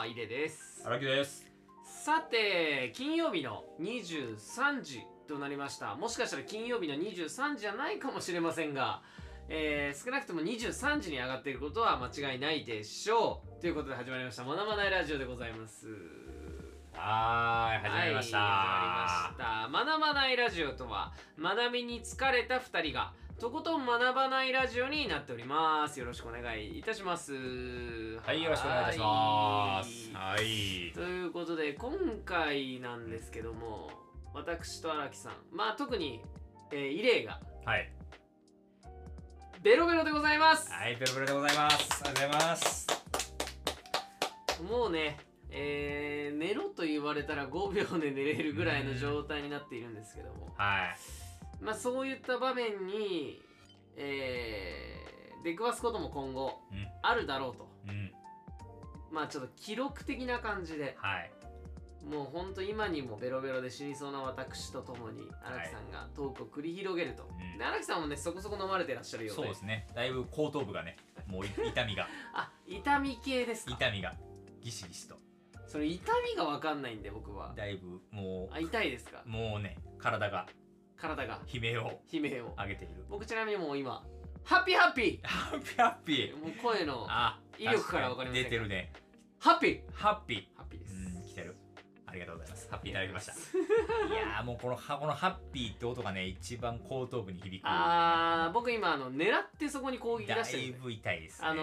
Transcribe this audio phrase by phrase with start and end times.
[0.00, 0.82] は、いでです。
[0.86, 1.46] 荒木です。
[1.84, 5.94] さて、金曜日の23時となりました。
[5.94, 9.02] もしかしたら金曜日の23時じゃないかもしれませんが、
[9.50, 13.60] えー少なくとも23時に上がっていることは間違いないでしょう。
[13.60, 15.86] ということで始まりました、まなまないラジオでございます。
[16.94, 18.38] はーい、始まりました。
[18.38, 19.92] はい、始まりました。
[19.92, 25.98] 学ばないラジオとは、学びに疲れた2人が、とことん学ばないラジオになっております。
[25.98, 27.32] よろしくお願いいたします。
[27.32, 30.10] はい、よろしくお願いいたします。
[30.12, 30.92] はい。
[30.92, 31.90] ということで、今
[32.22, 33.88] 回なんですけども、
[34.34, 36.20] 私と荒木さん、まあ特に、
[36.70, 37.90] えー、イレイが、はい。
[39.62, 40.70] ベロベロでございます。
[40.70, 42.04] はい、ペロペロでございます。
[42.04, 42.86] ありがとうございます。
[44.70, 45.16] もうね、
[45.50, 51.29] えー寝ろと言われたら5秒で寝れるぐらいの状態になっているんですけども、はい。
[51.60, 53.40] まあそういった場面に、
[53.96, 55.10] えー
[55.42, 56.86] 出くわすことも今後うん。
[57.00, 57.66] あるだろうと。
[57.88, 58.12] うん。
[59.10, 60.96] まあちょっと記録的な感じで。
[61.00, 61.30] はい。
[62.04, 67.56] もうほんと今にもベロベロで死にそうな私と共に荒木さんがトークを繰り広げると、うん。
[67.58, 69.42] で荒木さんもねそこそこ飲まれてらっしゃるようで。
[69.42, 69.86] そうですね。
[69.94, 73.72] だいぶ後頭部がね、もうい 痛みが、あ痛み系ですか？
[73.76, 74.14] 痛みが、
[74.60, 75.16] ギシギシと。
[75.66, 77.54] それ痛みが分かんないんで僕は。
[77.56, 79.22] だいぶ、もあ痛いですか？
[79.24, 80.46] う、もうね、体が
[81.00, 83.04] 体が悲鳴を悲鳴を上げている。
[83.08, 84.04] 僕ちなみにもう今
[84.44, 86.36] ハッピーハッピハッピーハッピーー。
[86.36, 88.92] もう声のあ、威力から分かりません出てるね。
[89.38, 90.44] ハッピーハッピー。
[90.56, 91.56] ハッピーです、うん、来てる。
[92.06, 92.68] ありがとうございます。
[92.70, 93.32] ハッピーいただきました。
[93.32, 93.36] い
[94.12, 97.64] やーもうこのはこのハッピーって音がね一番後頭部に響く。
[97.66, 101.48] あー僕今あの狙ってそこに攻撃出だしてるんでいぶ痛いですね。
[101.48, 101.62] あの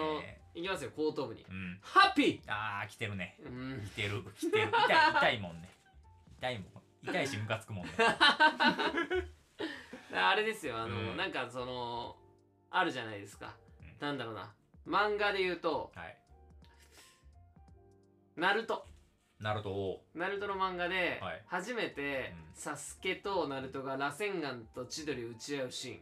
[0.54, 1.78] いきますよ後頭部にうん。
[1.82, 3.36] ハッピあー来てるね。
[3.42, 5.68] ーうん来てる来てる痛い痛いもんね。
[6.38, 6.82] 痛いもん。
[7.02, 7.92] 痛いしムカつくもんね。
[10.12, 11.16] あれですよあの、うん。
[11.16, 12.16] なんかその
[12.70, 14.06] あるじゃないですか、うん。
[14.06, 14.54] なんだろうな。
[14.86, 16.18] 漫画で言うとはい。
[18.36, 18.86] ナルト。
[19.40, 21.42] ナルトをナルトの漫画ではい。
[21.46, 22.54] 初めて、うん。
[22.54, 26.00] サスケとナルトが螺旋岩と千鳥を打ち合うシーン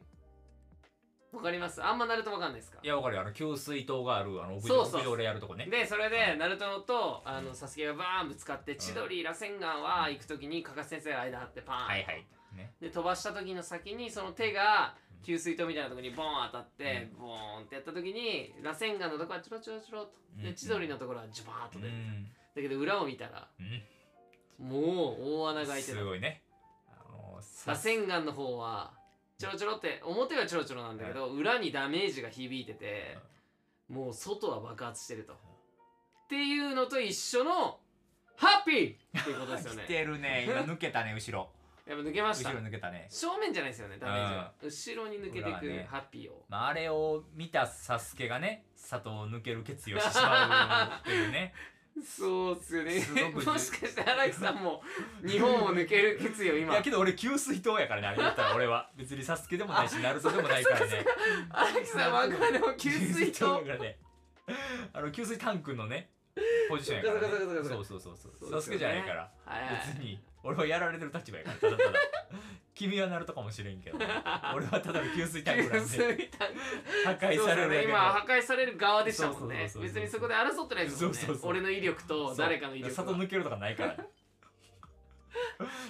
[1.36, 1.84] わかります。
[1.84, 2.78] あんまナルトわかんないですか？
[2.82, 3.20] いやわかるよ。
[3.20, 5.00] あの給水塔があるあの屋上そうそう。
[5.02, 5.66] 屋上でやるとこね。
[5.66, 12.26] でそれでナルトのとあのうんサスケがバーンぶつかって千鳥螺旋岩は行く時にカカシ先生が間張ってパーン、はいはい。
[12.56, 12.72] ね。
[12.80, 20.18] で飛ばした時の先にその手が給水塔みたいなところにボーン当たって、ボーンってやった時に螺旋岩のところはチョロチョロチョロっと。
[20.38, 20.42] うん。
[20.44, 22.24] で千鳥のところはジュバーッとう出る、ん。
[22.54, 23.62] だけど裏を見たらう
[24.64, 24.68] ん。
[24.68, 25.98] もう大穴が開いてた。
[25.98, 26.42] すごいね。
[26.88, 28.92] あの螺旋岩の方は
[29.38, 33.18] ちょろちょろって表はちょろちょろなんだけど、裏にダメージが響いてて、
[33.88, 35.36] もう外は爆発してると、っ
[36.28, 37.78] ていうのと一緒の
[38.36, 39.20] ハッピー！
[39.20, 39.84] っていうことですよね。
[39.86, 40.44] 来てるね。
[40.48, 41.50] 今抜けたね後ろ。
[41.86, 42.50] やっぱ抜けました。
[42.50, 43.06] 後ろ抜けたね。
[43.10, 45.86] 正面じゃないですよねダメージは、後ろに抜けていくね。
[45.88, 46.44] ハッピーを。
[46.48, 51.54] まあ、あれを見たサスケがね佐藤を抜ける決意をしてしまうっていうね
[52.04, 53.00] そうっすよね。
[53.00, 54.82] すごくもしかして荒木さんも
[55.26, 58.90] 日本を抜ける決意をい今やけど俺給水塔やからねあれ言ったら俺は。
[58.96, 61.04] 別にサスケでもないしナルトでもないからね。
[61.50, 63.62] 荒木さんはあくまでも給水塔
[64.92, 66.10] あの給水タンクのね
[66.68, 69.30] ポジションやから、ね、そうかそうかそうかそうそうそうそうそうですよねサスケじゃないから。
[69.44, 69.86] はいはい。
[69.94, 71.98] 別に俺はやられてる立場やからただただ。
[72.74, 73.98] 君はナルトかもしれんけど
[74.54, 76.60] 俺はただの給水タンクなん給で水タンク。
[77.04, 79.70] 破壊されるだけ今破壊される側でしたもんね。
[79.80, 81.18] 別にそこで争ってないですもんね。
[81.42, 83.96] 俺の威力と誰かの威力里が抜けるとかないから。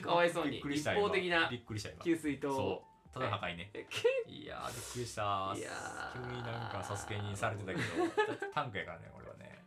[0.03, 2.05] かわいそうにびっくりした一方的なびっくりした今。
[2.05, 2.51] 給水塔。
[2.51, 3.15] をそう。
[3.15, 3.71] ただ破壊ね。
[3.75, 3.87] え
[4.29, 5.23] いやーびっくりした
[5.57, 6.31] いやー。
[6.31, 7.83] 急になんかサスケにされてたけど。
[8.55, 9.63] タンクやからね俺はね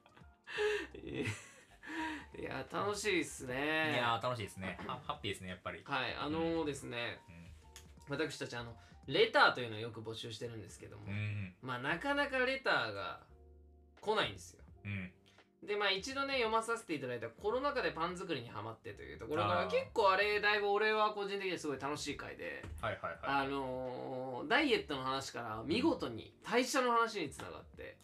[2.38, 3.94] いや楽しいっすね。
[3.94, 4.78] いやー楽しいですね。
[4.86, 5.82] ハハッピーですねやっぱり。
[5.84, 7.20] はいあのーですね
[8.08, 8.74] う私たちあの
[9.08, 11.54] レターというのをよく募集してるんですけども、んうん。
[11.62, 13.20] まあなかなかレターが
[14.02, 14.60] 来ないんですよ。
[14.86, 15.12] うん。
[15.68, 23.46] でまあ一度ね読まさせていただいたコロナ禍でパン作りにハマってというところから結構あれだいぶ俺は個人的にはすごい楽しい回ではいはいはい。
[23.46, 27.98] あのーダイエットの話から見事に代謝の話につながって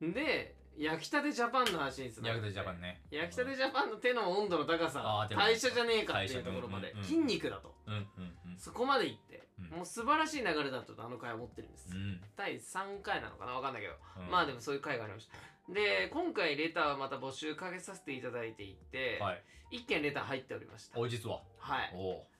[0.00, 3.02] で焼きたてジャパンの話につながヤクルトジャパンね。
[3.10, 6.92] 焼きたてジャパンの手の温度の高さ代謝じゃねえかっていうところまで。
[6.94, 7.74] 代謝筋肉だと。
[7.86, 9.78] うんうんそこまでいってうん。
[9.78, 11.88] もう素晴らしい流れだとあの回は思ってるんです。
[12.36, 13.52] 第3回なのかな？
[13.52, 13.94] わかんないけど。
[14.20, 14.30] うん。
[14.30, 15.72] まあでもそういう回がありました。
[15.72, 19.42] で今回レターはまた募集かけさせていただいていて、はい。
[19.72, 20.98] 1件レター入っておりました。
[20.98, 21.42] お実は？
[21.58, 21.92] はい。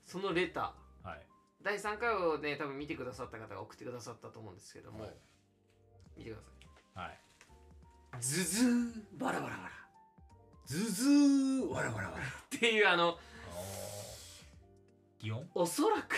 [0.04, 1.08] そのレター。
[1.08, 1.26] はい。
[1.62, 5.10] 第3回をね多分見てくださった方が送ってくださったと思うんですけども、はい。
[6.18, 7.14] 見てくださはいい
[8.20, 9.70] ズズーバラバラバラ。
[10.66, 12.24] ズズーわらわらわら。
[12.24, 13.18] っていうあの
[15.20, 15.48] 擬音？
[15.54, 16.16] おそらく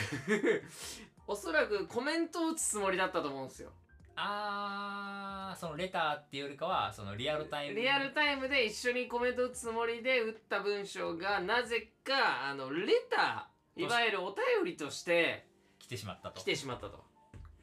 [1.26, 3.72] おそらくコメントを打つつもりだったと思うんですよ。
[4.16, 15.48] あーそのレターっていうよりかはそのリアルタイムリアルタイムで一緒にコメント打つつもりで打った文章がなぜかあのレターいわゆるお便りとして
[15.80, 16.40] 来てしまったと。
[16.40, 17.04] 来てしまったと。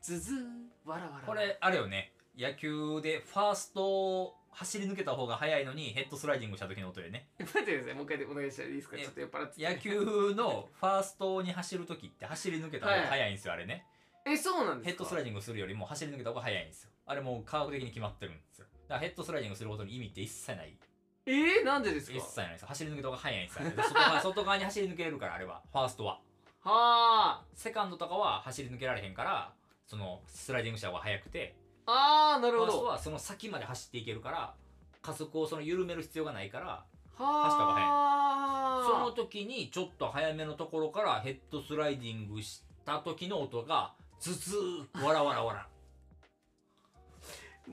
[0.02, 1.26] ズザーわらわら。
[1.26, 7.30] これあれよね野球でファーストを走り抜けた方が早いのにヘッドスライディングした時の音でね。
[7.40, 7.94] 待ってください。
[7.94, 8.98] もう一回お願いしていいですか？
[8.98, 13.86] えちょっと酔っ払って野球のファーストに走る時って走り抜けた方が早いんですよ、あれね。
[14.26, 14.90] えそうなんですか？
[14.92, 16.90] ヘッドスライディングするよりも走り抜けた方が早いんですよ。
[17.06, 18.66] あれもう科学的に決まってるんですよ。
[18.88, 20.78] だからヘッドスライディングすることに意味って一切ない。
[21.26, 22.18] えー、なんでですか？
[22.18, 22.62] 一切ないです。
[22.64, 25.62] よ走り抜けた方が早いんですよ外側外側に走り抜けれるからあれは。
[25.72, 26.20] ファーストは。
[26.64, 29.54] はセカンドとかは走り抜けられへんから
[29.88, 31.56] そのスライディングした方が速くて
[31.86, 32.72] ああーなるほど。
[32.72, 34.54] ファーストはその先まで走っていけるから
[35.02, 36.86] 加速をその緩める必要がないからは
[37.16, 45.68] 走った方があその時にちょっと早めのところからヘッドスライディングした時の音がズズーわらわらわら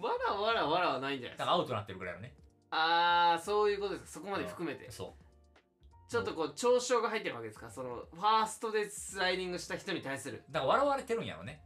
[0.01, 1.45] わらわらわらはないんじゃないですか。
[1.45, 2.35] だからアウトになってるぐらいのね。
[2.71, 4.11] ああそういうことですか。
[4.13, 4.91] そこまで含めて。
[4.91, 5.15] そ
[6.09, 7.71] ちょっとこう嘲笑が入ってるわけですか。
[7.71, 10.43] そのファーストでスライディングした人に対する。
[10.49, 11.63] うだから笑われてるんやろね。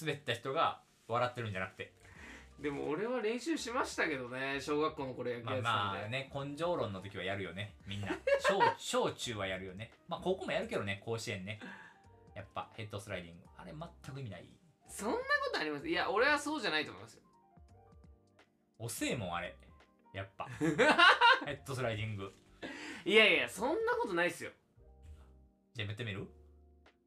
[0.00, 0.80] 滑った人が
[1.10, 1.92] 笑ってるんじゃなくて。
[2.60, 8.08] でも俺は練習しましたけどね小学校の頃野球まあやってたんで、まあね根性論の時はやるよねみんな。
[8.40, 8.60] 小
[9.06, 9.90] 小中はやるよね。
[10.08, 11.58] まあ高校もやるけどね甲子園ね。
[12.34, 13.46] やっぱヘッドスライディング。
[13.56, 14.46] あれ全く意味ない。
[14.88, 15.22] そんなこ
[15.54, 15.88] とあります？
[15.88, 17.22] いや俺はそうじゃないと思いますよ。
[18.78, 19.54] 遅えもんあれ。
[20.12, 20.46] やっぱ。
[20.58, 22.32] ヘッドスライディング。
[23.06, 24.50] いやいやそんなことないっすよ。
[25.72, 26.26] じゃあやってみる？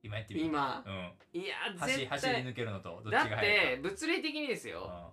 [0.04, 0.84] 今やってみる今。
[0.86, 1.42] うん。
[1.42, 2.20] いや走絶対。
[2.20, 4.82] 走り抜けるのとどっちだっいて物理的にですよ。
[4.82, 5.12] か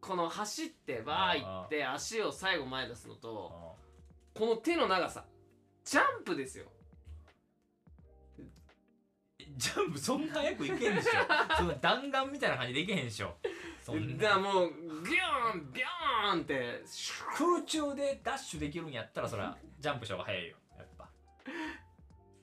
[0.00, 3.76] この走ってバー行って足を最後前出すのうんと
[4.36, 4.40] うん。
[4.40, 5.24] この手の長さ。
[5.84, 6.66] ジャンプですよ。
[9.38, 11.10] えジャンプそんな早くいけんでしょ。
[11.56, 13.38] その弾丸みたいな感じでいけへんでしょ。
[13.82, 20.56] そんだからなもうギューンビョーンってシュッ空中でダッシュできるんやったらそらジャンプした方が早いよ。
[20.76, 21.10] やっぱ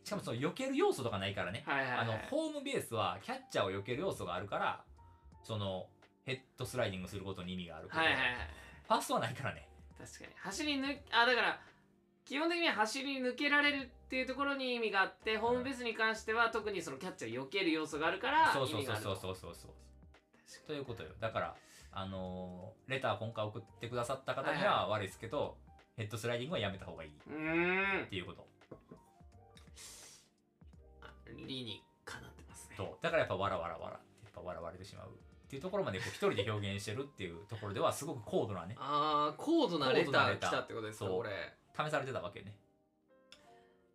[0.07, 1.63] しかもその避ける要素とかないからね。
[1.65, 1.99] はいはいはい。
[1.99, 4.81] あのホームベースはキャッチャーを避ける要素があるから
[5.43, 5.87] その
[6.23, 8.23] ヘッドスライディングすることに意味があるはいはいはい
[8.87, 9.67] ファーストはないからね。
[9.97, 10.31] 確かに。
[10.37, 11.59] 走り抜あだから
[12.23, 19.35] 基本的には走り抜けられるっていうところに意味があってホームベースに関しては特にそのキャッチャーを避ける要素があるからそうそうそうそうそう。
[19.35, 21.09] そうそうということよ。
[21.19, 21.55] だから
[21.91, 25.57] あのーレター今回送ってくださった方には悪いですけど、
[25.97, 27.09] ヘッドスライディングはやめた方がいい。
[27.09, 28.41] っていうこと。
[28.41, 28.56] あ
[31.35, 32.75] 理にかなってますね。
[32.77, 41.29] とだからやっぱわらわらわらってやっぱ笑われてしまうっていうところまでこう一人で表現してるっていうところではすごく高度なねああ高度なレターが来たってことですかそう俺
[41.75, 42.55] 試されてたわけね。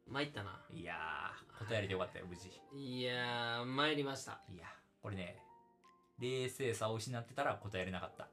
[0.09, 0.61] 参ったな。
[0.71, 2.51] いやー答えられてよかったよ無事。
[2.75, 4.41] いやー参りました。
[4.53, 4.67] いや
[5.03, 5.39] これね
[6.19, 8.29] 冷静さを失ってたら答えれなかった。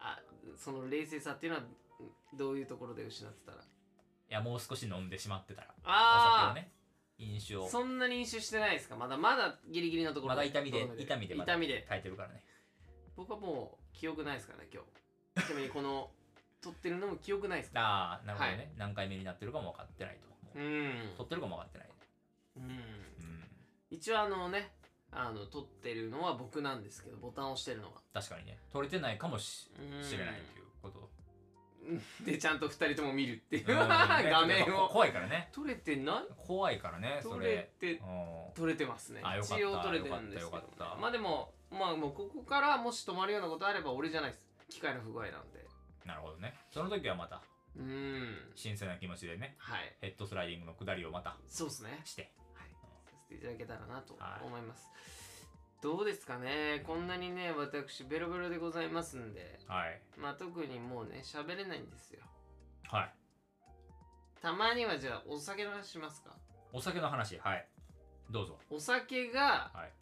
[0.00, 0.18] あ
[0.56, 1.64] その冷静さっていうのは
[2.36, 3.58] どういうところで失ってたら？
[3.58, 3.60] い
[4.28, 5.68] やもう少し飲んでしまってたら。
[5.68, 6.70] お酒ああ、をね
[7.18, 8.96] 飲酒をそんなに飲酒してないですか？
[8.96, 11.84] まだまだギリギリのところまだ痛みで痛みで痛みで。
[11.88, 12.42] 耐えてるからね。
[13.16, 14.82] 僕はもう記憶ないですからね今
[15.36, 15.46] 日。
[15.46, 16.10] ちなみにこの
[16.62, 18.68] 撮ってるのも記憶ないですかああなるほどね、はい。
[18.76, 20.58] 何回目になってるかも分かってないともう。
[20.60, 21.14] うん。
[21.16, 21.88] 撮ってるかも分かってない
[22.56, 22.62] うん。
[22.70, 23.50] うん。
[23.90, 24.72] 一応あのね
[25.10, 28.58] あの撮ってるのは僕なんですけどボタンを押してるのは確かにね。
[28.72, 31.10] 撮れてないかもしれないということ
[32.24, 33.70] でちゃんと2人とも見るっていう。
[33.70, 33.78] うん。
[33.88, 35.48] 画面こを怖いからね。
[35.52, 36.24] 撮れてない？
[36.36, 38.52] 怖いからねそ撮れれてうん。
[38.54, 39.22] 撮れてますね。
[39.42, 41.00] 一応撮れてるんですけど、よかったよかった。
[41.00, 44.46] まあでもまあもうここからもし止まるようなことあれば俺じゃないです。
[44.68, 45.66] 機械の不具合なんで。
[46.04, 46.54] なるほどね。
[46.70, 47.42] その時はまた
[47.76, 48.52] うん。
[48.54, 49.54] 新鮮な気持ちでね。
[49.58, 49.96] はい。
[50.00, 52.00] ヘッドスライディングの下りをまたそうですね。
[52.04, 52.32] して。
[52.54, 52.68] はい。
[53.04, 54.46] させていただけたらなとはい。
[54.46, 54.88] 思います、
[55.80, 56.82] どうですかね。
[56.86, 59.60] こんなにね私ベロベロでございますんで。
[59.68, 60.00] はい。
[60.16, 62.20] まあ特にもうね喋れないんですよ。
[62.90, 63.14] はい。
[64.42, 66.30] たまにはじゃあお酒の話しますか。
[66.72, 67.38] お酒の話？
[67.38, 67.68] はい。
[68.30, 68.58] どうぞ。
[68.70, 69.92] お酒がはい、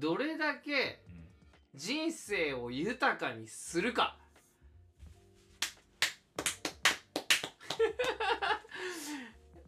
[0.00, 1.28] どれだけうん、
[1.74, 4.16] 人生を豊かにするか。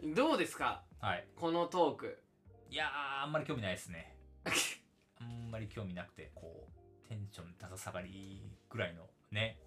[0.16, 0.82] どうですか？
[1.00, 1.26] はい。
[1.36, 2.22] このトーク。
[2.70, 4.16] いやーあんまり興味ないですね
[5.20, 9.58] あんまり興味なくてこうテンションだだ下がりぐらいのね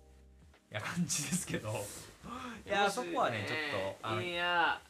[0.72, 1.70] いや感じですけど。
[2.66, 4.82] いやーそこはねちょっとあのいや。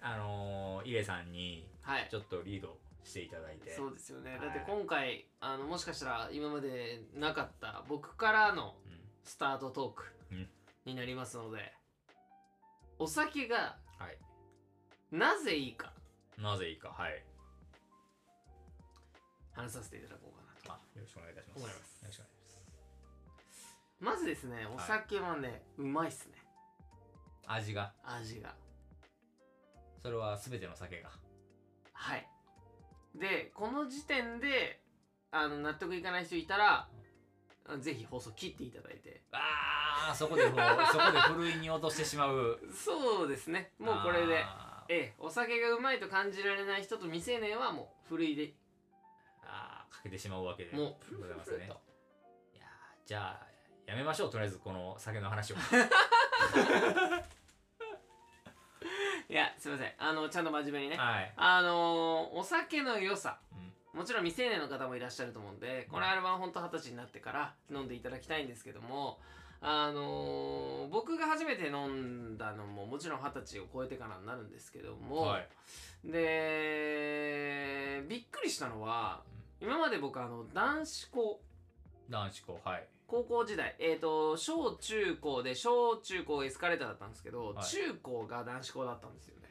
[0.00, 2.08] あのー、イレさんにはい。
[2.10, 3.74] ちょっとリードしていただいて。
[3.74, 4.40] そうですよね、はい。
[4.40, 9.00] だって今回あのもしかしたら今までなかった僕からのうん。
[9.24, 10.50] スタートトークうん。
[10.84, 11.72] になりますので、
[12.98, 14.18] お酒がはい。
[15.10, 15.92] なぜいいか。
[16.38, 17.24] なぜいいかはい
[19.54, 20.72] 話させていただこうかなと。
[20.72, 21.58] あよろしくお願いいたします。
[21.58, 22.02] 思います。
[22.02, 22.34] よろしくお願いし
[24.00, 26.34] まずですねお酒はね、うまいっすね。
[27.46, 27.92] ます味が？
[28.04, 28.54] 味が。
[30.02, 31.10] それは全ての酒が？
[31.92, 32.26] はい。
[33.14, 34.82] でこの時点で
[35.30, 36.88] あの納得いかない人いたら
[37.66, 39.22] あぜひ放送切っていただいて。
[39.32, 40.58] あーそこでもう
[40.92, 42.60] そこでふるいに落としてしまう。
[42.74, 43.72] そうですね。
[43.78, 44.42] もうこれで。
[44.42, 44.92] あー。
[44.92, 48.52] ええお酒がうまいと感じられない人と未成年はもうふるいで
[49.96, 51.66] かけてしまうわけでもうございますね。
[51.66, 53.46] いやーじゃあ
[53.86, 54.30] やめましょう。
[54.30, 55.56] とりあえずこの酒の話を。
[59.28, 59.92] いやすいません。
[59.98, 60.96] あのちゃんと真面目にね。
[60.96, 63.38] はい、あのーお酒の良さ。
[63.52, 63.98] うん。
[63.98, 69.20] もちろん未成年の方もいらっしゃると思うんでこのアルバム本当二十歳になってから飲んでいただきたいんですけども
[69.60, 75.48] あのー僕が初めて飲んだのももちろん二十歳を超えてからになるんですけども、はい。
[76.10, 79.22] でびっくりしたのは
[79.60, 81.40] 今まで僕あの男子校
[82.10, 82.88] 男子校はい。
[83.06, 87.64] 高校時代えっ、と小中高で小中高エスカレーターだったんですけど、はい。
[87.64, 89.44] 中高が男子校だったんですよね。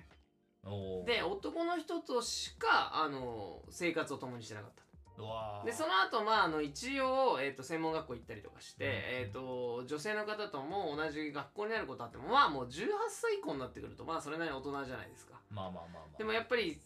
[1.05, 4.83] で男の人としかあの生活を共にしてなかった。
[5.63, 8.91] でその後まああの一応、えー、と専門学校行ったりとかして、うん。
[8.91, 15.33] えー、と女性の方とも同じ学校になることあってもまあもう18歳以降になってくるとまあそれなりに大人じゃないですか。
[15.51, 16.17] まあまあまあまあ。
[16.17, 16.79] でもやっぱり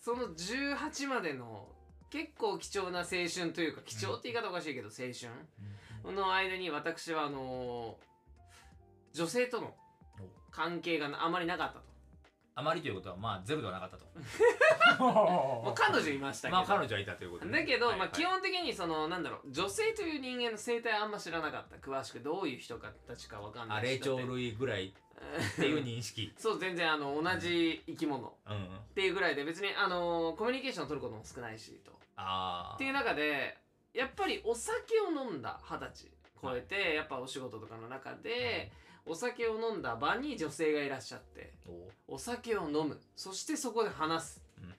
[0.00, 1.68] その18までの
[2.12, 5.30] 結構貴重な青春というか貴重って言い方おかしいけど青春。
[6.04, 6.14] うん。
[6.14, 7.96] の間に私はあの
[9.14, 9.74] 女性との
[10.50, 11.80] 関係があまりなかったと。
[12.54, 14.04] あまりということはまあゼロではなかったと。
[15.02, 17.50] もう彼女いましたけど、まあ彼女はいたということで。
[17.52, 21.76] だけど、はいまあ、基本的にそのなんだろう女性という人間の生態あんま知らなかった。
[21.76, 24.92] 詳しくどういう人かたちかわかんないあ霊長類ぐらいっ
[25.56, 26.30] ていう認識。
[26.36, 32.01] そう全然あの同じ生き物っていうぐらいで別にあのコミュニケーションを取ることも少ないしと
[32.74, 33.58] っていう中で
[33.94, 36.12] やっぱりお酒を飲んだ二十歳。
[36.42, 38.72] 超えて、やっぱお仕事とかの中で、
[39.06, 41.52] お酒を飲んだ場に女性がいらっしゃって
[42.08, 42.14] お。
[42.14, 43.00] お酒を飲む。
[43.14, 44.74] そしてそこで話す、うん。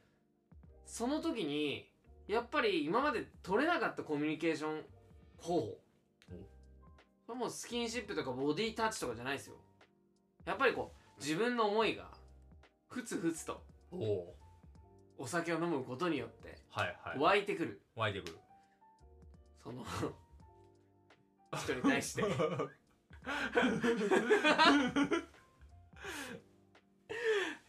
[0.85, 1.89] その時に
[2.27, 4.81] やっぱり今まで取れなかったコミュニケーション
[5.37, 5.79] 方法。
[7.27, 9.55] これもうスキンシップとかボディタッチとかじゃないですよ。
[10.45, 12.09] やっぱりこう自分の思いが
[12.89, 13.61] ふつふつと
[15.17, 17.19] お酒を飲むことによってはいはい。
[17.19, 17.81] 湧いてくる。
[17.95, 18.37] 湧いてくる。
[19.63, 19.85] その
[21.55, 22.23] 人に対して。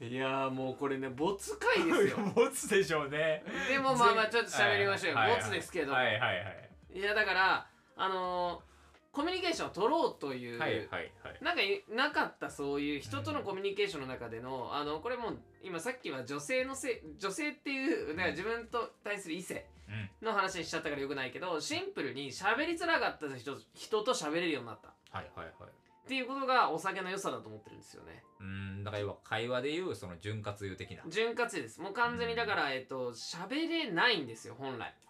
[0.01, 2.19] いやーもうこれね没回ですよ。
[2.35, 3.45] 持つでしょうね。
[3.69, 5.41] でもまあまあちょっと喋りましょうよ、はいはい。
[5.41, 6.71] ボツですけど、はいはいはい。
[6.95, 8.74] いやだからあのー
[9.15, 11.11] コミュニケーションを取ろうという、はいはいはい。
[11.41, 20.27] なんかいなかったそういう人とのコミュニケーションの中での、あのこれもう今さっきは女性のせ女性っていうだから自分と対する異性うん。
[20.27, 24.89] の話にしちゃったからよくないけどシンプルに喋りづらかった人人と喋れるようになった。
[24.89, 26.09] っはいはいはい。
[26.09, 28.23] ていうことがお酒の良さだと思ってるんですよね。
[28.41, 28.85] うん。
[28.85, 31.03] だから要は会話でいうその潤滑油的な。
[31.09, 31.81] 潤滑油です。
[31.81, 34.75] もう完全にだから、えっと喋れないんですよ本来。
[34.75, 35.04] うんうん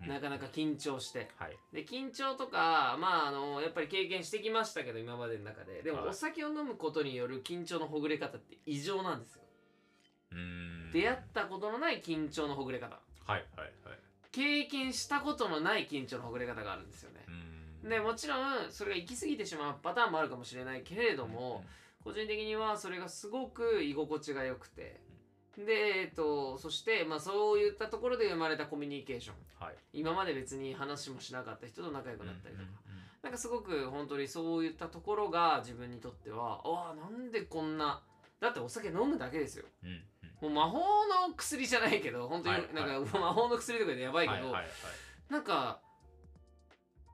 [0.00, 1.28] なかなか緊張して。
[1.36, 1.56] はい。
[1.72, 5.82] で緊張とかまああのやっぱり経験してきましたけど今までの中で。
[5.82, 6.08] でもはい。
[6.08, 9.42] お酒を飲むことによる緊張のほぐれ方って異常なんですよ。
[10.32, 10.90] うん。
[10.92, 12.94] 出会ったことのない緊張のほぐれ方。
[12.94, 13.70] はいはいはい。
[14.32, 17.24] 経験したことのない緊張のほぐれ方があるんですよね。
[17.82, 17.88] うん。
[17.88, 21.64] でもちろんそれが行き過ぎてしまうパターンもあるかもしれないけれども、
[22.02, 25.00] 個人的にはそれがすごく居心地が良くて
[25.64, 29.64] でえっとそしてまあそういったところで生まれたコミュニケーション。
[29.64, 29.74] はい。
[29.92, 38.02] 今まで別に話もしなかった人と仲良くなったりとか、うんうんなんかすごく本当にそういったところが自分にとってはああなんでこんな
[38.40, 39.66] だってお酒飲むだけですよ。
[39.84, 40.54] うんうん。
[40.54, 40.78] もう魔法
[41.28, 44.70] の薬じゃないけど本当にはいなんか魔法の薬とかでやばいけど、はいはいはい。
[45.28, 45.80] なんか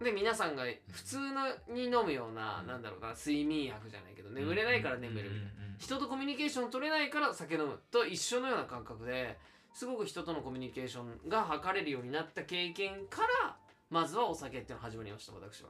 [0.01, 9.39] で皆さんが普通のに飲むような、なんだろうな睡眠薬じゃないけど眠れないから眠るみたいな、うんうんうん人とコミュニケーション取れないから酒飲むと一緒のような感覚で
[9.75, 13.57] すごく人とのコミュニケーションが図れるようになった経験から
[13.91, 15.69] まずはお酒っていうのが始まりました私は。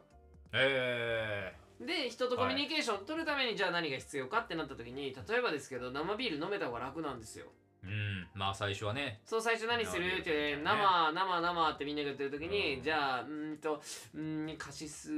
[0.52, 7.46] えで人とコミュニケーション取るためにじゃあ何が必要かってなった時に例えばですけど生ビール飲めた方が楽なんですよ。
[7.86, 8.28] ーうん。
[8.34, 9.20] まあ最初はね。
[9.24, 10.18] そう最初何する？
[10.20, 12.82] ってね生生生ってみんなが言ってる時に、うん。
[12.82, 13.82] じゃあうーんと
[14.14, 15.10] うーんカシス、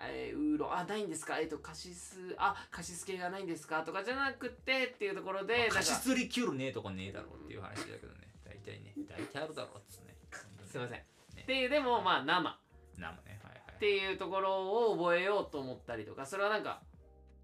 [0.00, 1.38] えーウーロンあないんですか？
[1.38, 3.82] えっとカシスあカシス系がないんですか？
[3.82, 8.28] とかじゃなくてっていうところでなんかカシスリキュールねえとかねえだろっていう話だけどね。
[8.44, 10.14] 大体ね大体あるだろうっつね。
[10.64, 11.06] すいません、ね。
[11.42, 12.58] っていうでもまあ生。
[12.96, 13.40] 生ね。
[13.42, 13.74] はいはい。
[13.76, 16.80] っていうところを覚えようと思ったりとかそれはなんか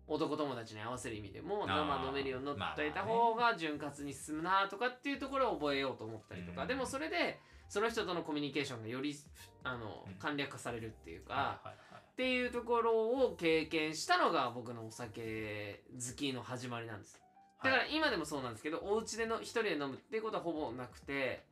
[0.09, 6.69] 男友達に合わせる意味でも生飲めるように乗っといた方が潤滑に進むなとかっていうところを覚えようと思ったりとか、うん。
[6.69, 7.39] でもそれで
[7.69, 9.15] その人とのコミュニケーションがより
[9.63, 10.15] あのうん。
[10.15, 11.61] 簡略化されるっていうか、
[11.99, 12.93] っていうところ
[13.27, 17.21] を経験したのが僕のお酒好きの始まりなんです
[17.63, 21.43] だから今でもそうなんですけどお家での一人で飲むっていうことはほぼなくて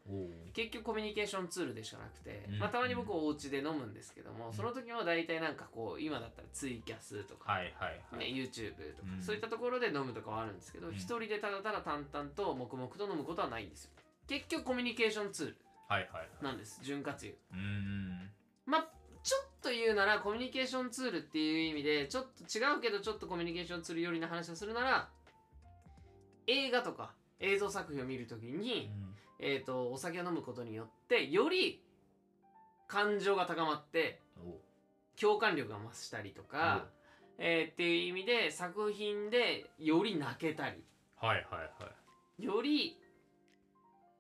[0.55, 2.59] 結局コミュニケーションツールでしかなくて、うん。
[2.59, 4.53] まあ、たまに僕お家で飲むんですけども、うん。
[4.53, 9.23] その時は大体なんかこう今だったらツイキャスとか、はいはいはね、い YouTube とか、うん。
[9.23, 10.95] そういったところで飲むとかはあるんですけどうん。
[10.95, 13.91] 一、人でただただ淡々と黙々と飲むことはないんですよ。
[14.29, 15.57] 結局コミュニケーションツール
[15.89, 16.45] はいはいはい。
[16.45, 17.33] なんです潤滑油。
[17.33, 18.31] うーん。
[18.65, 18.89] まあ
[19.23, 25.09] ちょっと言うならコミュニケーションツールっていう意味でちょっと違うけどちょっとコミュニケーションツール寄りな話をするなら
[26.47, 28.91] 映画とか映像作品を見るときに、
[29.39, 31.83] えー、とお酒を飲むことによってより
[32.89, 34.21] 感情が高まって
[35.21, 36.87] 共感力が増したりとか、
[37.39, 40.85] えーっていう意味で作品でより泣けたり
[41.21, 41.91] はいはいは
[42.39, 42.45] い。
[42.45, 42.99] より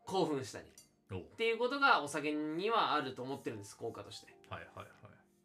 [0.06, 0.68] 興奮したりっ
[1.12, 4.32] おていうことがお酒にはあると思ってるんです効果として。
[4.48, 4.86] はいはいはい。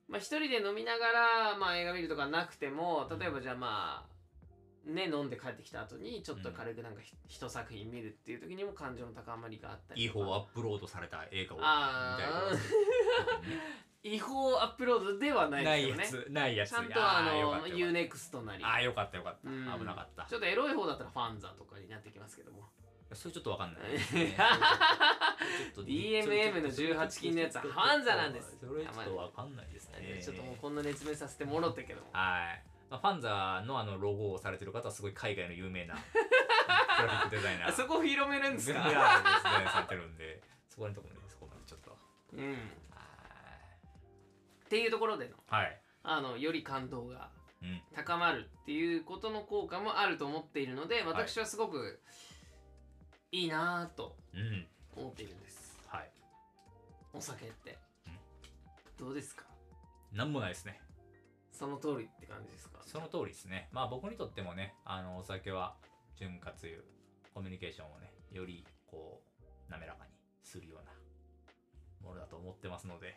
[0.07, 4.10] まあ、一人で飲みながら、まあ、映画見るとかなくても例えばじゃあまあ
[4.85, 12.23] ね飲んで帰ってきた後にちょっと軽くなんかひ一作品見るっていう時にも感情の高まりがあったり違法アップロードされた映画を見あー。
[12.23, 12.77] たりとかする
[14.03, 16.25] 違法アップロードではないないですよね。
[16.25, 16.69] やつないやつ。
[16.71, 18.63] ちゃんとあの UNEXT なり。
[18.63, 19.49] たあーよかったよかった。
[19.49, 19.79] うん。
[19.79, 20.25] 危なかった。
[20.27, 22.63] ちょっとエロい方だったらファンザとかになってきますけども。
[23.13, 23.91] それちょっとわかんない。
[23.91, 23.99] ね
[25.75, 28.57] ちょっと DMM の18禁のやつはファンザなんです。
[28.59, 35.95] それちょっとわかんないですねちょっともうこんな熱弁させてもろってけどもはい、まあ、ファンザのあのロゴをされてる方はすごい海外の有名な
[37.01, 37.69] グラフィックデザイナー。
[37.69, 38.79] あそこ広めるんですか？
[38.81, 41.97] がデザインされてるんでそこのところねそこまでちょっと。
[42.33, 42.57] うんっ
[42.93, 43.01] は
[44.69, 45.81] ていうところでのいはい。
[46.03, 47.31] あのより感動が
[47.61, 47.81] うん。
[47.95, 52.01] 高まるっていうことの効果もあると思っているので私はすごく
[53.31, 54.67] いいなぁとうん。
[54.97, 55.79] 思っているんです。
[55.87, 56.11] はい。
[57.13, 57.77] お酒って。
[58.05, 58.19] うん。
[58.97, 59.45] どうですか？
[60.11, 60.81] なんもないですね。
[61.53, 62.70] その通りって感じですか？
[62.91, 63.69] その通りですね。
[63.71, 65.75] まあ僕にとってもねあのお酒は
[66.17, 66.81] 潤滑油
[67.33, 70.11] コミュニケーションをねよりこう滑らかに
[70.43, 70.91] するような
[72.05, 73.15] ものだと思ってますので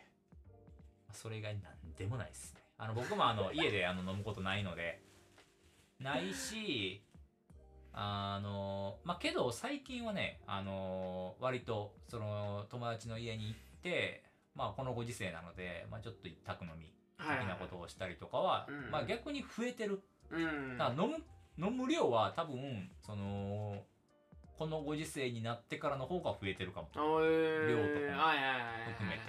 [1.05, 2.61] まあそれ以外になんでもないですね。
[2.77, 5.01] あの僕もあの家で あの飲むことないので
[5.99, 7.03] ないし
[7.91, 18.91] あのまあけど最近はねあの割とその友達の家に行ってまあこのご時世なので、まあ、ちょっと一択飲み的なことをしたりとかは、うん。
[18.91, 20.01] まあ逆に増えてる。
[20.29, 20.77] うん。
[20.77, 21.17] だから飲む
[21.57, 23.83] 飲む量は多分その
[24.57, 26.89] このご時世になってからの方が増えてるかも。
[26.93, 27.03] 量と
[28.15, 28.33] か
[28.93, 29.21] 含めて。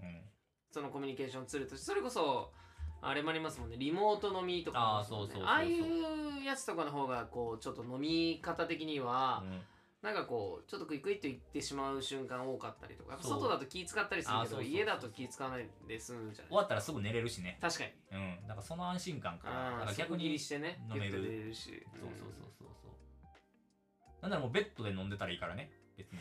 [0.00, 0.22] うん。
[0.70, 1.84] そのコミュニケーションツールとして。
[1.86, 2.52] それこそ
[3.00, 3.76] あれもありますもんね。
[3.78, 5.46] リモート飲みとかもあーそうそうそうそう。
[5.46, 9.60] ああいうやつとかの方がこうちょっと飲み方的には、うん
[10.02, 17.56] なんかこうちょっとクイクイっといってしまう瞬間多かったりとかそう外だと気使ったりするけどあーそうそうそう家だと気使わないで済むじゃ終ないわったらすぐ寝れるしね。
[17.60, 18.48] 確かにうん。
[18.48, 20.24] だからその安心感から、だか逆に。
[20.24, 24.22] 逆にしてね飲めるギュッと出れるしそうそうそうそうそう。
[24.22, 25.70] なんならもうベッドで飲んでたらいいからね。
[25.96, 26.18] 別に。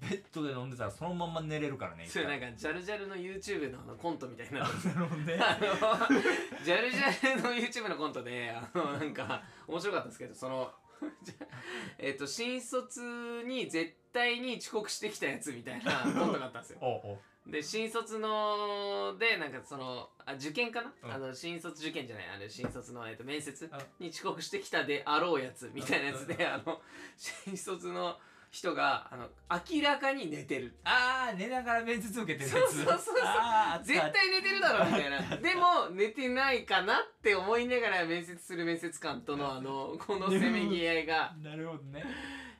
[0.02, 2.06] ベッドで飲んでたらそのまんま寝れるからね。
[2.06, 4.72] それなんかジャルジャルの YouTube のあのコントみたいな なる
[5.06, 5.38] ほどね。
[5.40, 6.20] あの
[6.62, 10.70] ジャルジャルの YouTube のコントであのなんか面白かったんですけどその
[11.98, 16.78] えっと新卒に絶対に遅刻してきたやつみたいな コントがあったんですよ。
[16.80, 17.18] おうおう。
[17.50, 21.12] で新卒のでなんかそのあ受験かな、うん。
[21.12, 24.04] あの新卒受験じゃないあの新卒の、えっと、面接うん。
[24.04, 26.82] に遅刻してきたであろうやつみたいなやつであの
[27.16, 28.18] 新卒の
[28.50, 30.74] 人があの明らかに寝てる。
[30.84, 32.76] ああ寝ながら面接受けてるやつ。
[32.76, 33.84] そうそうそうそう。
[33.84, 35.36] 絶対寝てるだろみたいな。
[35.36, 41.34] でも寝てないかなって思いながら面接する面接官との あのこのせめぎ合いが。
[41.42, 42.04] なるほどね。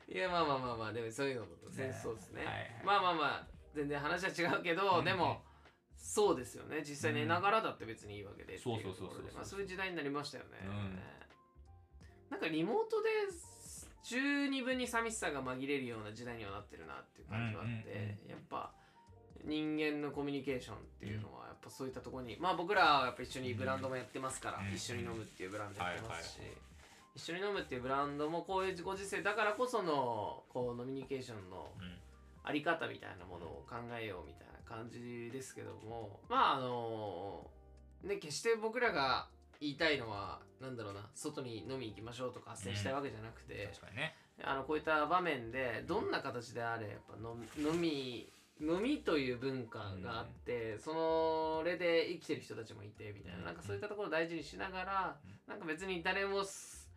[0.07, 2.81] いやまあまあまあまあでもそういうのも全然そうですね、はいはい。
[2.83, 5.43] まあまあまあ全然話は違うけど、うんでも
[5.95, 6.81] そうですよね。
[6.81, 9.09] 実際寝ながらだって別にいいわけでそうそうそう。
[9.33, 10.99] まあそういう時代になりましたよね、うん。
[12.29, 13.09] なんかリモートで
[14.03, 18.71] 十二分に寂しさが紛れるような時代にはなってるなっていう感じはあって、やっぱ
[19.45, 24.75] 人間のコミュニケーションっていうのはやっぱそういったところにまあ僕らはやっぱ一緒にブランドもやってますから、うん。
[24.75, 26.47] 一緒に飲むっていうブランドやってますし、はい
[27.15, 31.95] 一緒に飲むっていうブランドもこういうご時世だからこそのこうノミニケーションのうん
[32.41, 37.45] あり方みたいなものを考えようみたいな感じですけどもまああの
[38.03, 39.27] ね決して僕らが
[39.59, 44.15] 言いたいのはなんだろうな外に飲みに行きましょうとか斡旋したいわけじゃなくて、確かにね。
[44.41, 53.45] あのこういった場面でどんな形であれやっぱ飲み飲みという文化があって、それで生きてる人たちもいてみたいな,、うん。
[53.45, 55.39] なんかそういったところを大事にしながら、うん。
[55.47, 56.89] なんか別に誰もす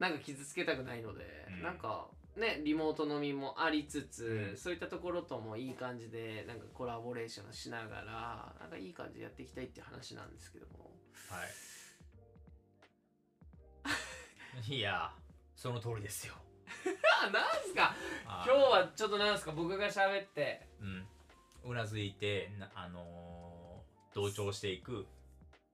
[0.00, 1.24] なんか傷つけたくないので、
[1.56, 1.62] うん。
[1.62, 4.56] なんかねリモート飲みもありつつ、うん。
[4.56, 10.90] そういったところともいい感じでなんかコラボレーションしながらなんかいい感じでやっていきたいっていう話なんですけども。
[11.28, 11.71] はい
[14.68, 15.10] いや
[15.56, 16.34] その通りですよ。
[17.22, 17.94] あ なんすか？
[18.26, 19.52] あ今日はちょっとなんすか？
[19.52, 20.66] 僕が喋って。
[20.80, 21.06] うん。
[21.64, 25.06] うなずいてなあのー同調していく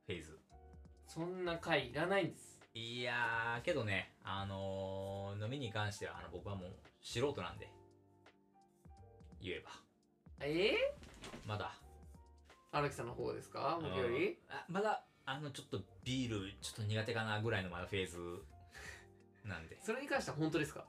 [0.06, 0.38] フェーズ。
[1.06, 2.58] そんな回いらないんです。
[2.74, 6.70] いやーけどねあのー飲みに関してはあの僕はもう
[7.02, 7.68] 素人なんで。
[9.40, 9.70] 言えば。
[10.40, 10.72] え？
[11.46, 11.72] まだ。
[12.70, 13.78] 荒木さんの方ですか？
[13.82, 14.38] 僕より？
[14.50, 18.18] あまだあのちょっとビールちょっと苦手かなぐらいのまだフェーズ
[19.48, 19.78] なんで。
[19.82, 20.84] それに関しては本当ですか？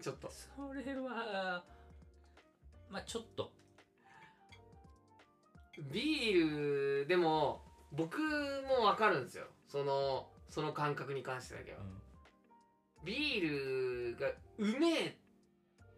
[0.00, 0.30] ちょっと。
[0.30, 1.64] それは
[2.88, 3.52] まあちょっと。
[5.92, 9.46] ビールでも僕も分かるんですよ。
[9.66, 11.78] そのその感覚に関してだけは、
[13.04, 15.12] ビールがうめえっ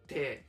[0.07, 0.45] て、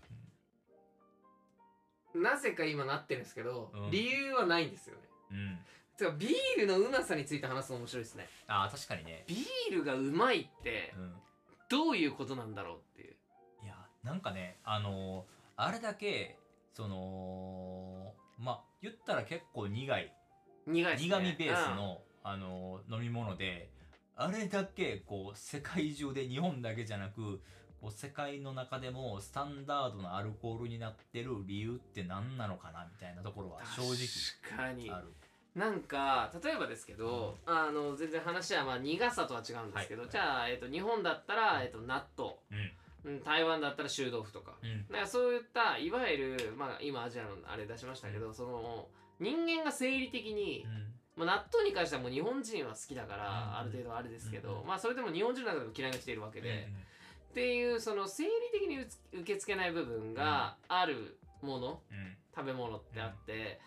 [2.14, 3.90] なぜか今なってるんですけど、うん。
[3.90, 5.02] 理由はないんですよね。
[5.30, 5.58] うん、うん、
[5.96, 8.26] てかビールのうまさについて話すの面白いですね。
[8.48, 9.24] あー確かにね。
[9.28, 11.12] ビールがうまいってうん
[11.70, 13.14] どういうことなんだろうっていう。
[13.64, 16.36] いやなんかねあのーあれだけ
[16.72, 20.12] そのまあ言ったら結構苦い。
[20.66, 21.02] 苦いね。
[21.02, 23.70] 苦味ベースの、あのー飲み物で
[24.16, 27.40] あれだけこう世界中で日本だけじゃなく
[27.80, 33.82] こう世界の中でもスタンダードなアルコールになってる理由って何なのかなみたいなところは正
[34.44, 34.88] 確かに。
[34.88, 35.12] 直ある。
[35.54, 42.70] なんか例えばですけど、あの全然話はまあ苦さとは違うんですけど、はいじゃあ、えっと日本だったら、えっと納豆、うん。
[43.02, 44.56] うん、台湾だったら臭豆腐とか。
[44.62, 44.86] うん。
[44.92, 50.66] なんかそういったいわゆる、まあ、今アジアのあれ出しましたけど、その人間が生理的に、
[51.16, 53.56] まあ、納豆に関してはもう日本人は好きだから、うん。
[53.58, 54.66] ある程度あれですけど、うん。
[54.66, 56.44] まあそれでも日本人の中でも嫌いな人いるわけうん。
[56.44, 56.68] で、
[57.30, 62.16] っていうその生理的に受け付けない部分があるもの、うん。
[62.36, 63.60] 食べ物ってあって、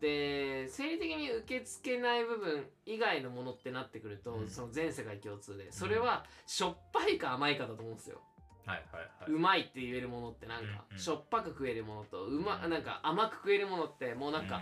[0.00, 4.48] で生理的に受け付けない部分以外のものってなってくると、うん。
[4.48, 8.20] その全世界共通でそれはしょっぱいか甘いかだと思うんですよ、
[8.66, 11.00] はいはいはうまいって言えるものってなんか、うんうん。
[11.00, 12.70] しょっぱく食えるものとうま、うん。
[12.70, 14.60] なんか甘く食えるものってもういなんか、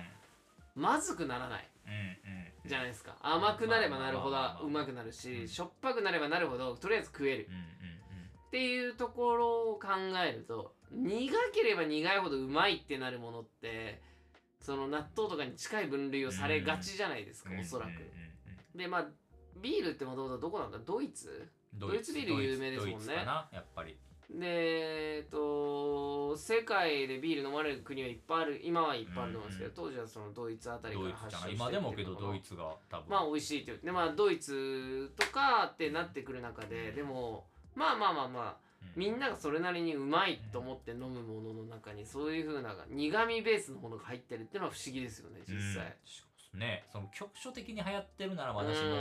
[0.74, 2.68] まずくならないうんうんうん。
[2.68, 3.16] じゃないですか。
[3.20, 5.48] 甘くなればなるほどうまくなるし、うん。
[5.48, 7.48] しょっぱくなればなるほどとりあえず食える。
[7.48, 7.64] うんうん。
[8.46, 9.88] っていうところを考
[10.24, 14.00] えると苦ければ苦いほどうまいってなるものって
[14.64, 17.60] その納豆とかに近い分類をされがちじゃないですか、うん。
[17.60, 19.04] おそらく、うんでまあ
[19.60, 20.78] ビールってもともとどこなんだ？
[20.84, 21.46] ドイツ？
[21.74, 23.14] ドドイツビール有名ですもんね。
[23.14, 23.96] やっぱり。
[24.30, 28.60] でえっと世界でビール飲まれる国はいっぱいある。
[28.64, 33.10] 今はいっぱいあると思うんですけど、当時はそのドイツあたりから発祥して今でもけどドイツが多分。
[33.10, 37.44] まあ美味しいって言って、まあドイツとかってなってくる中で、でも、
[37.76, 38.54] まあまあまあまあ、うん
[38.96, 45.86] みんながそれなりにうまいと思って飲むものの中に、そういう風な苦味ベースのものが入ってるっていうのは不思議ですよね、実際。
[45.86, 46.84] うんね。
[46.90, 48.96] その局所的に流行ってるなら私も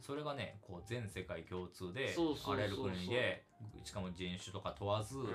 [0.00, 2.14] それがねこう全世界共通で
[2.46, 3.44] あらゆる国で
[3.84, 5.26] しかも人種とか問わずうん。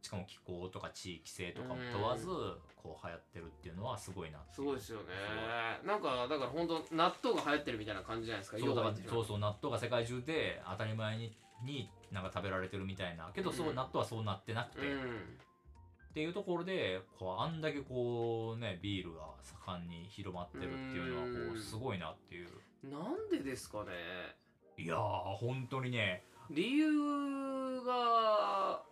[0.00, 2.26] しかも気候とか地域性とかも問わず
[2.76, 5.04] こう流行ってるっていうのはすごいなすごいですよね。
[5.86, 8.58] なんか、だから本当納豆が流行ってるみたいな感じじゃないですか、
[9.08, 13.30] そうそう納豆が世界中で当たり前にになんか食べられてるみたいな。
[13.34, 19.22] けどそう、納豆はそうなってなくて、っていうところでこうあんだけこうねビールが
[19.64, 22.48] 盛んに広まってるっていうのはこうすごいなっていう。
[22.84, 23.92] なんでですかね。
[24.76, 24.98] いやー
[25.36, 26.22] 本当にね。
[26.50, 28.82] 理由が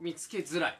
[0.00, 0.78] 見つけづらい。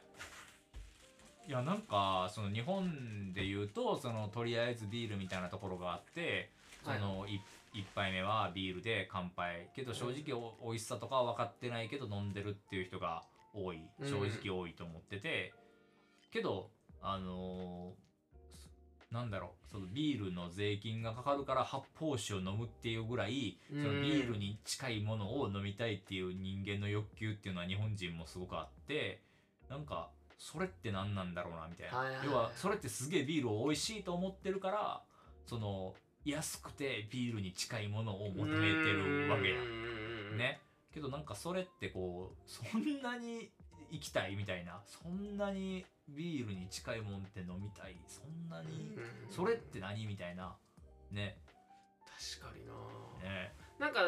[1.47, 6.49] いやなんかその日本で言うとそのとりあえずビールみたいなところがあって
[6.83, 7.39] その一
[7.75, 9.69] 一杯目はビールで乾杯。
[9.75, 13.81] けど正直お美味しさとかは分かってないけど飲んでるっていう人が多い。
[14.01, 15.53] 正直多いと思ってて、
[16.25, 19.65] うん、けどあのー、なんだろう。
[19.75, 29.21] そのビールの税金がかかるから発泡酒を飲むっていうぐらいそのビールに近いものを飲みたいっていう人間の欲求っていうのは日本人もすごくあって
[29.69, 35.01] なんかそれって何なんだろうなみたいな、はいはい、要はそれってすげえビールを美味しいと思ってるから
[35.45, 35.93] その
[36.25, 40.35] 安くてビールに近いものを求めてるわけやうん。
[40.35, 40.59] んね。
[40.93, 43.51] けどなんかそれってこうそんなに
[43.91, 49.33] 行きたいみたいなそんなにビールに近いもんって飲みたいそんなにうん。
[49.33, 50.55] それって何みたいな。
[51.11, 51.37] ね。
[52.39, 52.73] 確かにな。
[53.29, 53.53] ね。
[53.79, 54.01] なんか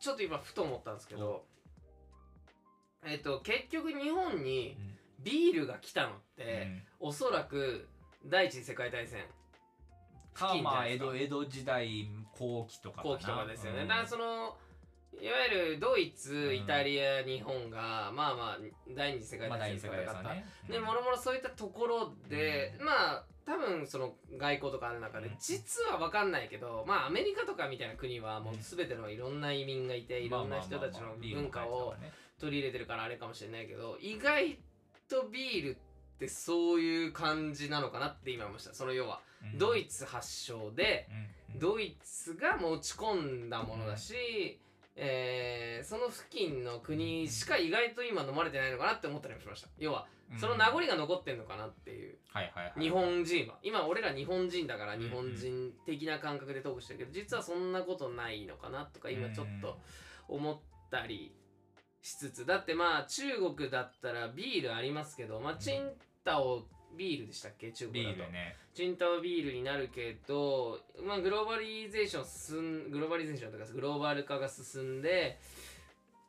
[0.00, 1.44] ちょっと今ふと思ったんですけど
[3.04, 4.96] えっと結局日本にうん。
[5.22, 7.86] ビールが来たのって、おそらく
[8.24, 9.22] 第一次世界大戦
[10.32, 13.88] かまあ江戸江戸時代後期とか後期とかですよね、うん。
[13.88, 14.56] だからその
[15.12, 16.56] いわゆるドイツ、うん。
[16.56, 18.58] イタリア日本がまあまあ
[18.96, 22.86] 第二次世界まあ大戦とかで勝った、ねでもろもろそういったところで、うん。
[22.86, 25.36] まあ多分その外交とかある中で、うん。
[25.40, 31.94] 実は分かんないけどまあアメリカとかみたいな国はもう全てのいろんな移民がいて、いろんな人たちの文化を
[32.38, 34.58] 取り入れてるからあれかもしれないけど意外
[35.08, 38.74] とビールってそういう感じなのかなって今思いました。
[38.74, 39.20] その要は、
[39.56, 41.08] ドイツ発祥で、
[41.58, 44.58] ドイツが持ち込んだものだし、
[44.96, 49.68] えーその付近の国しか意外と今飲まれてないのかなって思ったりもしました。
[49.78, 50.06] 要は
[50.38, 52.18] その名残が残ってんのかなっていう、
[52.80, 53.58] 日本人は。
[53.62, 59.78] 今俺ら日本人だからうん日本人的な感覚でトークしてるけど実はそんなことないのかなとか今ちょっと
[60.28, 61.34] 思ったり
[62.02, 62.46] しつつ。
[62.46, 65.90] だってまあ中国だったらビールありますけどまあチン
[66.24, 67.72] タオビールでしたっけ？
[67.72, 68.16] 中国だと。
[68.16, 68.56] ビールね。
[68.74, 75.38] チンタオビールになるけど、まあ、グローバリゼーション進んグローバリゼーションとかグローバル化が進んで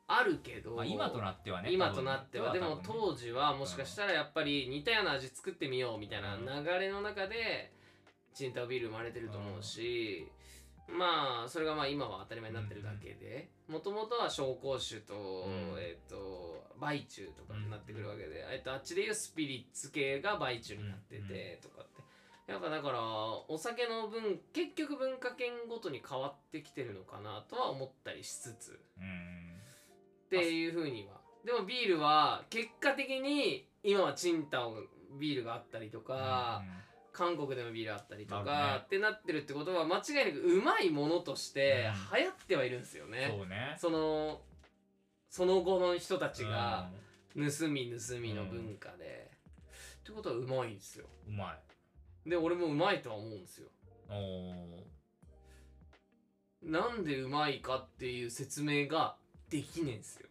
[0.08, 2.52] あるけど、まあ今となってはね今となっては。
[2.52, 7.72] でも当時はもしかしたらやっぱり似たような味作ってみようみたいな流れの中で
[8.34, 10.28] チンタオビール生まれてると思うし、
[10.92, 15.76] まあそれがまあ今は当たり前になってるだけでもともとは紹興酒と,、ん。
[15.80, 22.02] えっと梅酒とかになってくるわけで、えっとあっちでいうスピリッツ系が梅酒になっててとかって。
[22.48, 28.80] やっぱだからお酒の分結局文化圏ごとに変わってきてるのかなとは思ったりしつつ。
[29.00, 29.56] うん。
[30.26, 31.22] っていうふうには。
[31.46, 34.76] でもビールは結果的に今はチンタオ
[35.20, 36.64] ビールがあったりとか、
[37.14, 43.76] 韓国でもビールあったりとか、ってなってるってことは間違いなくうまいものとしてう流行ってはいるんですようんね、そうね。
[43.78, 44.42] その
[45.30, 47.02] その後の人たちがうん。
[47.34, 49.32] 盗み盗みの文化で、
[50.02, 51.06] ってことはうまいんですよ。
[51.28, 51.54] うま
[52.26, 52.30] い。
[52.30, 53.70] で俺もうまいとは思うんですよ。
[56.62, 59.16] なんでうまいかっていう説明が
[59.50, 60.28] できねえんすよ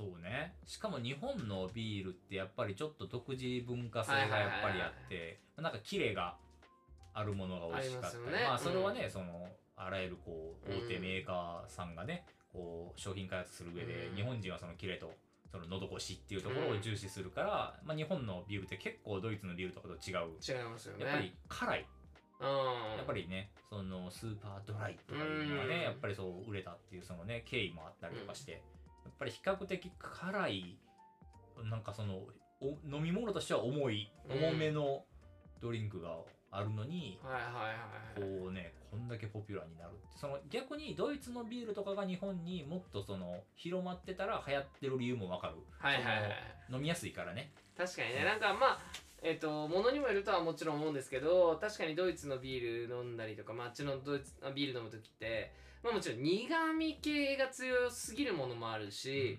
[0.00, 0.54] そうね。
[0.64, 6.36] しかも日本のビールってやっぱりちょっと独自文化性がやっぱりあってなんかキレが
[7.12, 8.44] あるものが美味しかったりまね。
[8.48, 10.78] まあそれはね、そのあらゆるこううん。
[10.86, 14.16] 大手メーカーさんがね、こう商品開発する上で、うん。
[14.16, 15.12] 日本人はそのキレと
[15.52, 20.30] その喉越しっていうところを重視するから、まあ、日本のビールって結構ドイツのビールとかと違う。
[20.40, 21.04] 違いますよね。
[21.04, 21.86] やっぱり辛い。
[22.40, 22.46] うん。
[22.96, 25.82] やっぱりねそのスーパードライとかいうのがね、うん。
[25.82, 28.58] やっぱりそう売れたっていうそのね経緯もあったりとかして、や
[29.10, 30.78] っぱり比較的辛い
[31.64, 32.20] なんかその
[32.60, 34.38] お飲み物としては重いうん。
[34.38, 35.04] 重めの
[35.60, 36.16] ドリンクが
[36.50, 37.50] あるのに、はいはいは
[38.20, 38.40] いはい。
[38.42, 40.18] こうねこんだけポピュラーになるって。
[40.18, 46.30] その逆にドイツのビールとかが日本にもっとその広まってたら流行ってる理由もわかる、はいはいはい
[46.72, 47.52] 飲みやすいからね。
[47.76, 48.24] 確かにね。
[48.24, 48.78] なんかまあ
[49.22, 59.38] えっ、と物にもよるとはもちろん思うんですけど確かにドイツのビール飲んだりとか、まあ、あっちのドイツあビール飲む時って、まあ、もちろん苦味系が強すぎるものもあるし、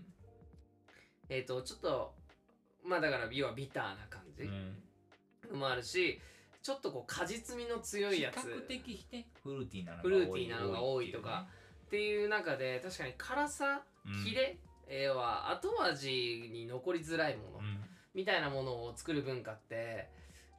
[1.30, 2.14] えっ、とちょっと
[2.84, 5.60] まあだから要はビターな感じうん。
[5.60, 6.20] もあるし
[6.64, 8.38] ちょっとこう果実味の強い比やつ。
[8.38, 11.48] 較的ねフルーティーなのがフルーティーなのが多いとか
[11.84, 17.78] 多っていう中で確かに辛さっていうねキレ、えーは後味に残りづらいもの、うんうん。
[18.14, 20.10] みたいなものを作る文化って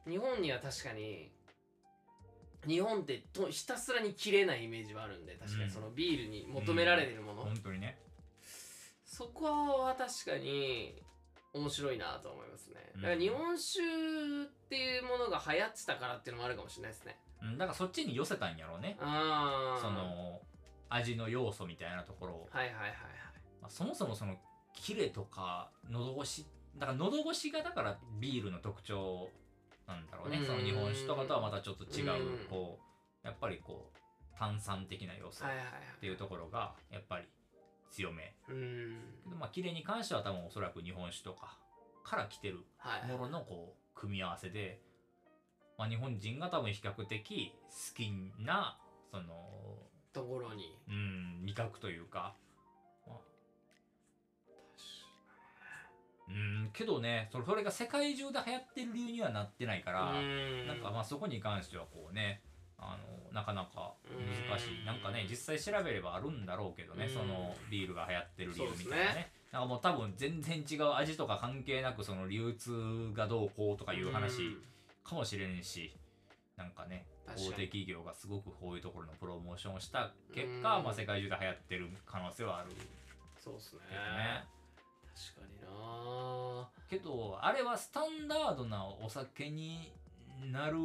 [0.07, 1.31] 日本には確かに
[2.67, 5.65] 日本ってとひたすらに切れないイメージはあるんで確かうん。
[5.65, 7.97] にそのビールに求められてるもの、本当にね。
[9.05, 9.45] そこ
[9.83, 11.01] は確かに
[11.53, 12.91] 面白いなと思いますね。
[12.95, 13.01] うん。
[13.01, 13.85] だから日本酒っ
[14.69, 17.19] ていうものが流行ってたからっていうのもあるかもしれないですね。
[17.41, 17.57] うん。
[17.57, 18.97] だからそっちに寄せたんやろうね。
[18.99, 20.41] その
[20.89, 22.95] 味の要素みたいなところを、はいはいはいはい。
[23.61, 24.37] まあ、そもそもその
[24.73, 26.45] キレとか喉越し
[26.77, 29.29] だから喉越しがだからビールの特徴
[29.87, 30.37] なんだろうね。
[30.37, 30.45] うん。
[30.45, 32.45] その日本酒とかとはまたちょっと違ううん。
[32.49, 32.79] こ
[33.23, 35.99] うやっぱりこう炭酸的な要素っはいはいはい。
[36.01, 37.25] ていうところがやっぱり
[37.91, 38.35] 強め。
[38.49, 38.97] うん。
[39.23, 41.57] けどまあキレに関しては多分おそらく日本酒とか
[42.03, 43.07] から来てるはい。
[43.11, 44.81] もののこう組み合わせで、
[45.77, 48.77] まあ、日本人が多分比較的好きな
[49.11, 49.77] その
[50.13, 50.77] ところに。
[50.87, 52.35] うん味覚というか、
[56.33, 56.35] う
[56.67, 60.67] んけどねそれそれが世界中で流行ってる理由にはなってないから、うん。
[60.67, 62.41] なんかまあそこに関してはこうね
[62.77, 62.97] あ
[63.29, 63.93] のなかなか
[64.49, 64.81] 難しうん。
[64.81, 67.13] いなんかね実際調べればあるんだろうけどねうん。
[67.13, 69.31] そのビールが流行ってる理由みたいなそうですね。
[69.51, 74.57] なんかもう多分全然違う味とか関係なくその流通がどうこうとかいう話
[75.03, 75.93] かもしれんし
[76.57, 80.83] なんかね大手企業がすごくこういうところのプロモーションをした結果、うん。
[80.83, 82.71] まあ、世界中で流行ってる可能性はある。
[83.37, 84.43] そうですね
[85.35, 86.69] 確かにな。
[86.89, 89.93] けどあれはスタンダードなお酒に
[90.51, 90.77] なる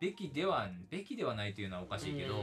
[0.00, 2.42] べきではべきではないというのはおかしいけど、うん。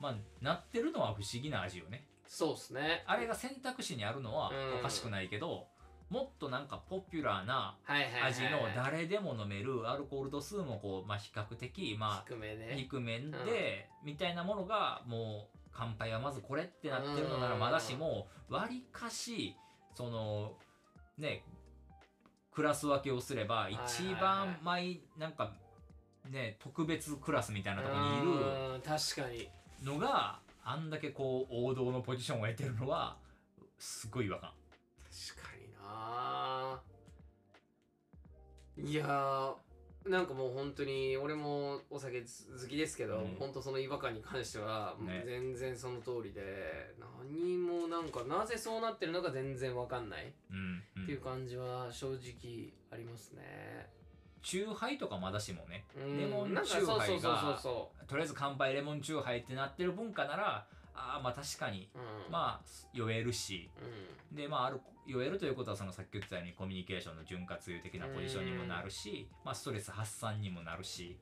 [0.00, 2.06] まあなってるのは不思議な味よね。
[2.26, 3.04] そうっすね。
[3.06, 4.78] あれが選択肢にあるのはうん。
[4.80, 5.66] おかしくないけど、
[6.10, 7.76] もっとなんかポピュラーな
[8.24, 12.74] 味の誰でも飲めるアルコール度数もこう、まあ、比較的まあ低めね。
[12.76, 19.54] 低めで、みたいなものがもう乾杯はまずこれってなってるのならまだしも割りかし
[19.94, 20.52] その
[21.18, 21.44] ね
[22.52, 25.52] クラス分けをすれば一番前なんか
[26.28, 28.28] ね特別クラスみたいなところにいる
[28.74, 29.48] うん確かに。
[29.82, 33.16] のがあんだけこう王道のポジションを得てるのは
[33.78, 34.52] すごい違和感。
[35.32, 36.80] 確かにな
[38.90, 39.54] いやー
[40.06, 42.26] なんかもう本当に俺もお酒好
[42.68, 43.36] きですけど、うん。
[43.38, 50.32] 本当その違和感に関しては、全然その通りで何もなんかなぜそうなってるのか全然わかんない。
[50.50, 51.02] うん、うん。
[51.04, 53.90] っていう感じは正直ありますね。
[54.42, 55.84] チューハイとかまだしもね。
[55.96, 61.88] うんレモンチューハイがそうそうそうそとりあえず乾杯レモンチューハイってなってる文化ならああまあ確かに。
[61.94, 61.98] う。
[61.98, 63.70] うん、まあ酔えるし。
[64.30, 64.70] うん、でまああ
[65.10, 71.18] る酔えるということはそのさっき言ってたようにコミュニケーションの潤滑油的なポジションにもなるし、まあ、ストレス発散にもなるし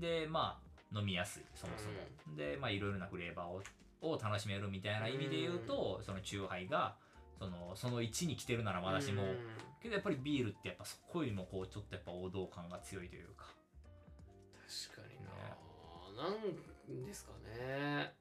[0.00, 0.60] でま
[0.94, 3.62] あ飲みやすいそもそも、でまあいろいろなフレーバーを
[4.00, 6.94] を楽しめるみたいな意味で言うと、そのチューハイが
[7.38, 9.38] そのその位置に来てるならまだしも、うん。
[9.82, 13.46] けどやっぱりビールってやっぱそこよりもこうちょっとやっぱ王道感が強いというか。
[14.90, 15.16] 確かに
[16.16, 16.30] な、な
[17.02, 18.12] んですかね。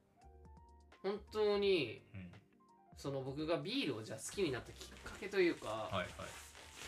[1.01, 2.31] 本当にうん
[3.03, 6.05] その僕がビールをじゃあ好きになったきっかけというか、はいはい。
[6.05, 6.07] っ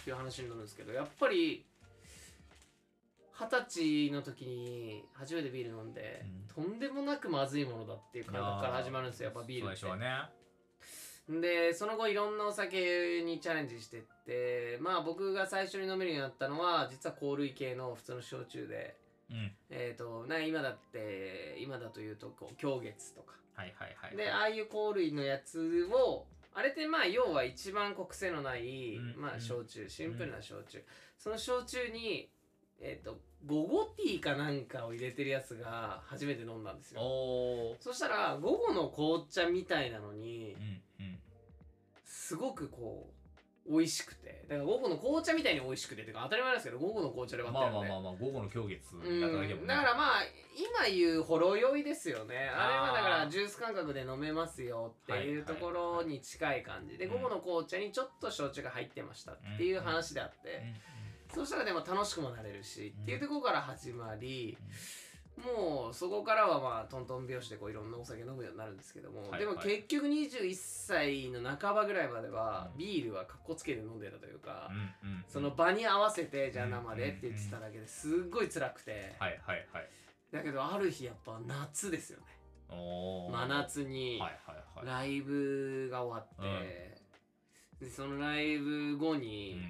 [0.05, 1.65] ていう話になるんですけどやっぱり
[3.37, 6.23] 二十歳の時に初めてビール飲んで、
[6.55, 9.85] とんでもなくまずいものだっていう感覚から始まるんですよやっぱビールって。
[11.29, 11.41] ね。
[11.41, 18.95] でその後いろんなお酒にチャレンジしてってまあ僕が最初に飲めるようになったのは実は香類系の普通の焼酎で。
[19.29, 19.51] うん。
[19.69, 24.17] えっ、とな今だって今だというとこう狂月とかはいはいはい。
[24.17, 29.41] でああいう香類のやつをあれってまあ要は一番国性のない、まあうんうん。
[29.41, 30.83] 焼酎シンプルな焼酎、
[31.17, 32.29] その焼酎に
[32.79, 37.01] えっ、とゴゴティーかなんかを入れてるやつが初めて飲んだんですよ。
[37.79, 40.55] そしたら午後の紅茶みたいなのに
[40.99, 41.19] うんうん。
[42.03, 43.14] すごくこう
[43.67, 44.45] 美味しくて。
[44.47, 46.03] だから午後の紅茶みたいに美味しくて。
[46.03, 49.67] てか当たり前ですけど午後の紅茶で割ってまあるんでまあまあまあ午後の狂月だけもね。
[49.67, 50.23] だからまあ
[50.55, 52.49] 今言うほろ酔いですよね。
[52.49, 60.63] あれはだからジュース感覚で飲めますよっていうところに近い感じではい午後の紅茶にちょっと焼酎が入ってましたっていう話であって。
[61.33, 64.57] そうしたらでも楽しくもなれるしっていうところから始まり
[65.43, 72.77] もうそこからはまあトントン拍子でこういろんなお酒飲むようになるんですけども、はいでも結局21歳の半ばぐらいまではうん。
[72.77, 74.69] ビールはかっこつけて飲んでたというか、
[75.03, 79.89] うんうんその場に合わせてじゃあうん生でって言ってただけですっごい辛くて、はいはいはい。
[80.31, 82.25] だけどある日やっぱ夏ですよね。
[82.69, 84.85] 真夏にはいはいはい。
[84.85, 86.99] ライブが終わっ
[87.79, 89.61] て、でそのライブ後に、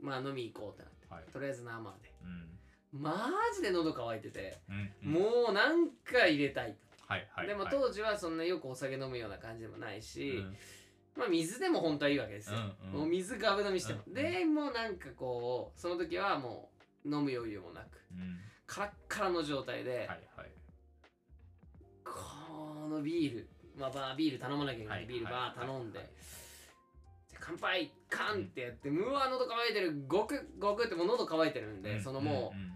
[0.00, 1.24] まあ飲み行こうってなってうんはい。
[1.32, 2.12] とりあえず生で。
[2.22, 2.53] うん
[2.94, 4.90] マジで喉乾いてて、うん。
[5.04, 6.76] うんもうなんか入れたい、
[7.06, 10.56] はいはいでもはい当時はそんなよくお酒飲むような感じでもないし、うん。
[11.16, 13.00] まあ水でも本当はいいわけですよ、うんうん。
[13.00, 16.70] もう水ガブ飲みしても、うんでもうなんかこうその時はも
[17.04, 18.38] う飲む余裕もなくうん。
[18.66, 20.18] カラッカラの状態で、はいはい。
[22.04, 26.12] このビールまあバービール頼まなきゃいけない、ビールバー頼んで、はいで
[27.40, 30.04] 乾杯カンってやって、うわ喉乾いてる。
[30.08, 32.74] ゴクゴクってもう喉乾いてるんで、そのもう、んんん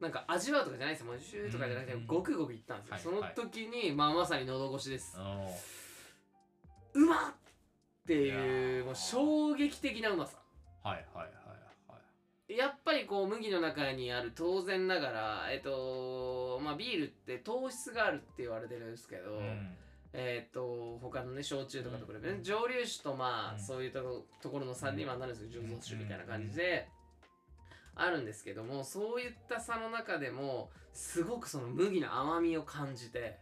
[0.00, 1.12] なんか味わうとかじゃないですよ。
[1.12, 5.16] もうシューとかじゃなくて、うんゴクゴクいったんですよ、はいその時に、まあまさに喉越しです、
[6.94, 7.34] うまっ
[8.02, 10.38] っていうもう衝撃的なうまさ。
[10.82, 11.26] はいはいはい
[11.86, 11.98] は
[12.48, 12.56] い。
[12.56, 19.76] やっぱりこう麦の中にある当然ながらえっとまあビールって糖質があるって言われてるんですけど、うん。
[20.12, 22.42] えっと他のね焼酎とかと比べて、うん。
[22.42, 23.60] 蒸留酒とまあ、うん。
[23.60, 25.66] そういうとこところの差にはなるんですけど、うん。
[25.68, 26.88] 醸造酒みたいな感じで、
[28.02, 33.38] あるんですけどもそういった差の中でもすごくその麦の甘みを感じて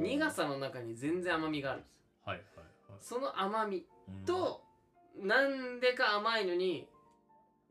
[0.00, 1.92] 苦さの中に全然甘みがあるんです。
[1.92, 2.98] よはいはいはい。
[3.00, 4.24] その甘みうん。
[4.24, 4.62] と、
[5.20, 6.88] なんでか甘いのに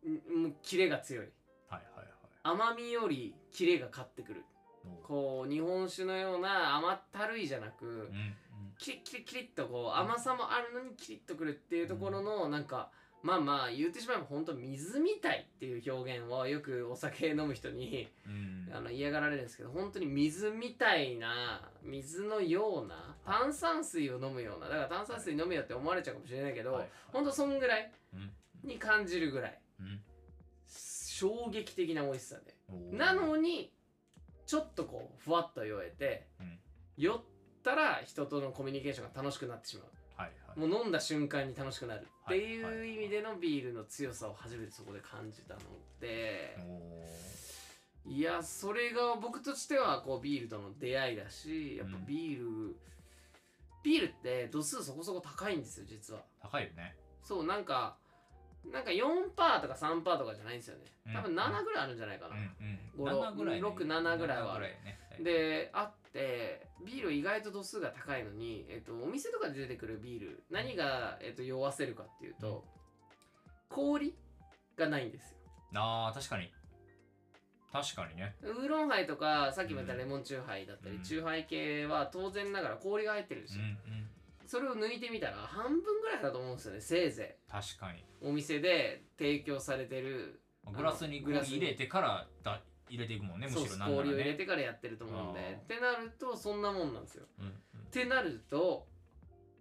[0.06, 1.26] んもうキレが強い。
[1.70, 2.08] はいはいはい。
[2.44, 4.44] 甘みよりキレが勝ってくる。
[5.04, 8.36] こう日本酒のような甘ったるいじゃなく、うん。
[8.78, 12.92] キリッキリッキリッとこう甘さもあるのにキリッとくるっていうところのなんか
[13.26, 18.56] まあまあ言ってしまえば本当水みたいっていう表現をよくお酒飲む人にうん。
[18.72, 26.82] あの嫌がられるんですけど本当に水みたいな水のような炭酸水を飲むようなだから炭酸水飲むよって思われちゃうかもしれないけど、はい。
[26.82, 28.32] はい本当そんぐらいうん。
[28.64, 30.02] に感じるぐらいうん。
[30.68, 32.54] 衝撃的な美味しさで。
[32.96, 33.72] なのに
[34.46, 36.60] ちょっとこうふわっと酔えて、うん。
[36.98, 37.22] 酔っ
[37.64, 39.95] たら人とのコミュニケーションが楽しくなってしまう
[40.56, 42.02] もう飲んだ瞬間に楽しくなる。
[42.02, 45.60] ってはいいう意味でのビールの強さを初めてそこで感じたの
[46.00, 52.06] でおいやそれが僕としてはこうビールとの出会いだしやっぱうん。
[52.06, 52.40] ビー
[52.70, 52.76] ル、
[53.84, 56.22] ビールって度数そこそこ高いんですよ実は。
[56.40, 56.96] ー高いよね。
[57.24, 57.98] そうなんか
[58.72, 60.86] なんか4%とか3%とかじゃないんですよね。
[61.14, 63.12] 多分うん7ぐらいあるんじゃないかな、うん五うん。
[63.22, 63.62] 7ぐらいね。
[63.62, 64.66] 六七ぐらいはある。
[64.66, 64.70] 7
[65.24, 72.66] であってビール意外と度数が高いのに、えっと、お店とかで出てくるビール何が、えっと、酔わせるかっていうと、
[73.70, 74.16] 氷
[74.78, 75.38] がないんですよ。
[75.76, 76.52] あー確かに。
[77.72, 78.36] 確かにね。
[78.42, 81.04] ウーロンハイとかさっきも言ったレモンチューハイだったり、うん。
[81.04, 84.10] チューハイ系は当然ながら氷が入ってるんですよ、うんうん。
[84.48, 88.00] それを抜いてみたら半分ぐらいだと思うんですよねせいぜ確かに。
[88.00, 90.42] いお店で提供されてる
[90.74, 91.58] グラスにグラスに。
[91.58, 95.60] 入れてからだ入れていくもんねむそうしろなんなら氷を入れねてからやってると思うんで。
[95.64, 97.26] ってなるとそんなもんなんですよ。
[97.40, 97.46] うん。
[97.46, 98.86] うんってなると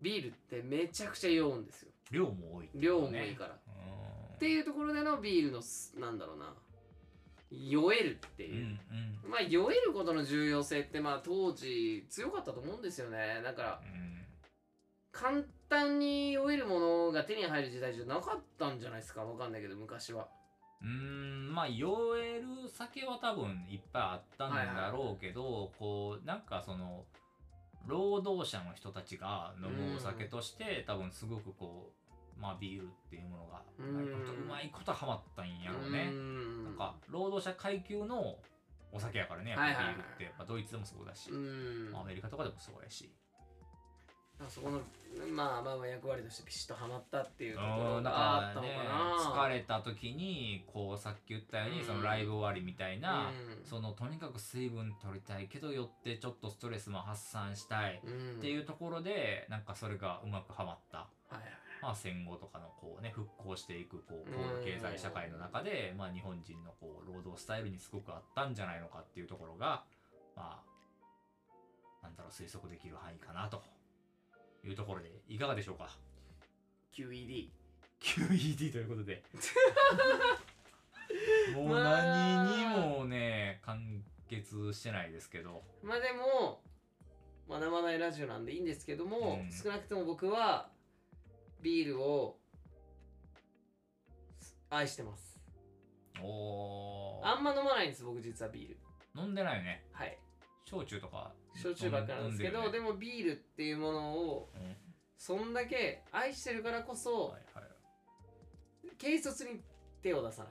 [0.02, 1.92] ビールってめちゃくちゃ酔うんですよ。
[2.10, 4.34] 量も多いって量もいいから、うん。
[4.34, 6.52] っていうところでのビールのすなんだろうな。
[7.50, 8.50] 酔えるってう。
[8.50, 8.78] んいう
[9.24, 9.30] う、ん。
[9.30, 13.40] まあ酔えることの重要性ってまあ当時強かったと思うんですよね。
[13.44, 14.14] だからうん。
[15.12, 19.24] 簡単に酔えるものが手に入る時代じゃなかったんじゃないですか。
[19.24, 20.28] わかんないけど昔は
[20.84, 20.90] うー
[21.50, 27.04] んまあ酔える酒は多分いっぱいあったんだろうけど、こうなんかその
[27.86, 31.90] 労働者の人たちが飲むお酒として、多分すごくこ
[32.36, 34.42] うまあビールっていうものがうまいことうん。
[34.42, 36.64] うまいことハマったんやろうね、ん。
[36.64, 38.36] なんか労働者階級の
[38.92, 43.10] お酒やからねやっぱビはいはいはいールって、やっぱドイツでもそうだし、アメリカとかでもそうやし
[44.48, 44.80] そこの
[45.32, 51.86] まあまあまあ役割としてピシッとはまったっていうところがあったのからね疲れた時にこうさっき言ったように、うん。
[51.86, 53.64] そのライブ終わりみたいな、うん。
[53.64, 61.42] そのとにかく水分取りたいけどよってちょっとストレスも発散したいうんっていうところでなんかそれがうまくはまった、はいはい。
[61.82, 64.64] まあ、戦後とかのこうね復興していくこううん。
[64.64, 69.84] 経済社会の中で、まあ、日本人のこう労働スタイルにすごくあったんじゃないのかっていうところが
[70.34, 70.74] まあ
[72.02, 73.62] なんだろう推測できる範囲かなと
[74.64, 75.88] いうところでいかがでしょうか
[76.92, 77.48] ？QED
[78.00, 79.22] QED ということで。
[81.54, 81.82] もうまあ
[82.46, 85.62] 何にもね完結してないですけど。
[85.82, 86.62] まあでも
[87.48, 89.52] 学ばないラジオなんでいいんですけども、うん。
[89.52, 90.70] 少なくとも僕は
[91.60, 92.38] ビールを
[94.70, 95.38] 愛してます。
[96.22, 97.26] おー。
[97.26, 98.78] あんま飲まないんです僕実はビール。
[99.14, 99.84] 飲んでないよね。
[99.92, 100.18] はい。
[100.64, 102.92] 焼酎とか焼酎ばっかなんですけどで,、飲んね。
[102.92, 104.76] もビールっていうものをうん
[105.16, 107.64] そんだけ愛してるからこそ、はいはい
[109.00, 109.60] 軽率に
[110.02, 110.50] 手を出さな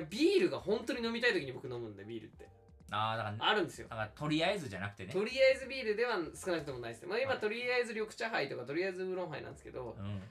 [0.00, 0.06] い。
[0.10, 2.48] ビールが本当に飲みたい時に僕飲むんでビールって。
[2.90, 3.88] ああだからあるんですよ。
[3.88, 5.12] だからとりあえずじゃなくてね。
[5.12, 7.06] とりあえずビールでは少なくともないです。
[7.06, 7.40] まあ今はい。
[7.40, 10.22] とりあえず緑茶杯とかとりあえずウーロンハイなんですけどうん。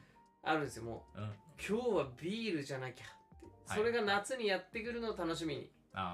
[0.44, 1.20] あるんですよもう。
[1.20, 1.34] うん。
[1.58, 3.06] 今日はビールじゃなきゃ。
[3.68, 3.78] はい。
[3.80, 5.62] それが夏にやってくるのを楽しみに。
[5.62, 6.06] 日々。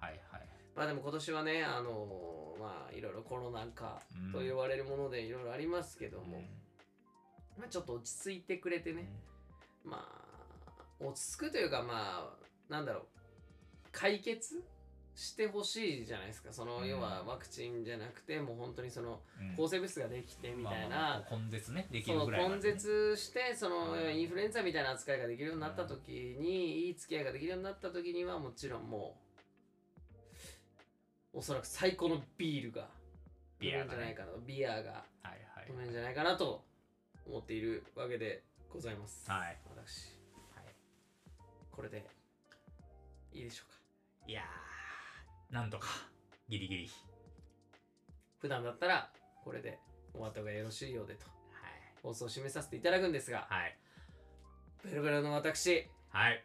[0.00, 4.32] はいはいまあでも今年はねあのまあいろいろコロナ禍うん。
[4.32, 6.42] と言われるものでいろいろありますけども、うん。
[7.58, 9.08] まあちょっと落ち着いてくれてね、
[9.84, 10.06] ま
[10.66, 13.04] あ落ち着くというかまあなんだろう。
[13.90, 14.64] 解決
[15.14, 16.50] してほしいじゃないですか。
[16.50, 16.88] その、うん。
[16.88, 19.56] 要はワクチンじゃなくてもう本当にそのうん。
[19.56, 21.86] 抗生物質ができてみたいな、根絶ね。
[21.90, 29.21] できるぐらいま根絶してそのうんインフルエンザみたいな扱いができるようになった時にいい付き合いができるようになった時にはもちろんもう
[31.32, 32.88] おそらく最高のビールが
[33.58, 33.94] ビアがね。
[33.94, 35.04] 飲めるんじゃないかなビアが
[35.68, 36.64] 飲めるんじゃないかなと
[37.26, 39.30] 思っているわけでございます。
[39.30, 39.58] はい。
[39.74, 40.18] 私。
[40.54, 40.64] はい。
[41.70, 42.04] これで
[43.32, 43.78] いいでしょうか？
[44.26, 45.88] いやーなんとか。
[46.48, 46.90] ギリギリ。
[48.38, 49.10] 普段だったら
[49.44, 49.78] これで
[50.12, 51.26] 終わった方がよろしいようでと。
[51.26, 51.32] はい。
[52.02, 53.78] 放送を締めさせていただくんですがはい。
[54.84, 55.88] ベロベロの私。
[56.10, 56.44] はい。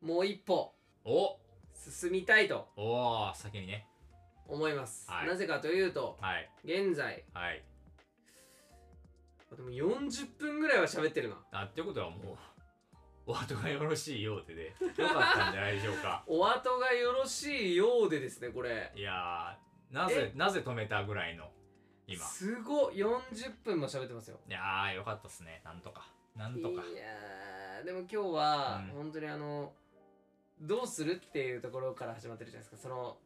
[0.00, 0.74] もう一歩。
[1.04, 1.38] お
[1.90, 3.86] 進みたいとおー先にね。
[4.46, 5.28] 思います、はい。
[5.28, 6.50] なぜかというとはい。
[6.64, 7.64] 現在はい。
[9.56, 11.36] でも40分ぐらいは喋ってるな。
[11.52, 12.36] あってことはもう
[13.26, 16.24] お後がよろしいようででよかったんじゃないでしょうか。
[16.28, 18.92] お後がよろしいようでですねこれ。
[18.94, 21.50] いやーなぜなぜ止めたぐらいの
[22.06, 22.24] 今。
[22.24, 22.96] すごい。
[22.96, 24.40] 40分も喋ってますよ。
[24.48, 25.60] いやーよかったっすね。
[25.64, 26.06] なんとか。
[26.34, 26.82] なんとか。
[26.84, 28.86] いやーでも今日はうん。
[28.88, 29.74] 本当にあの、
[30.62, 32.88] どうするっていうところから始まってるじゃないですか。
[32.88, 33.16] その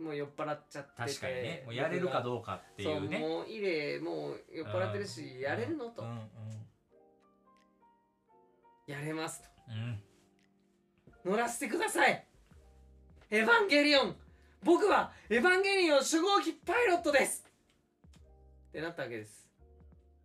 [0.00, 1.08] もう酔っ払っちゃってて。
[1.10, 1.62] 確かにね。
[1.66, 3.18] もうやれるかどうかっていうね。
[3.20, 6.28] そうもうイレもう酔っ払ってるしやれるのと、うん
[8.86, 9.48] やれますと。
[9.68, 9.74] うん。
[9.74, 10.02] うん
[11.24, 12.26] 乗らせてください。
[13.30, 14.16] エヴァンゲリオン。
[14.64, 17.44] 僕はエヴァンゲリオン初号機パイロットです。
[18.68, 19.48] ってなったわけです。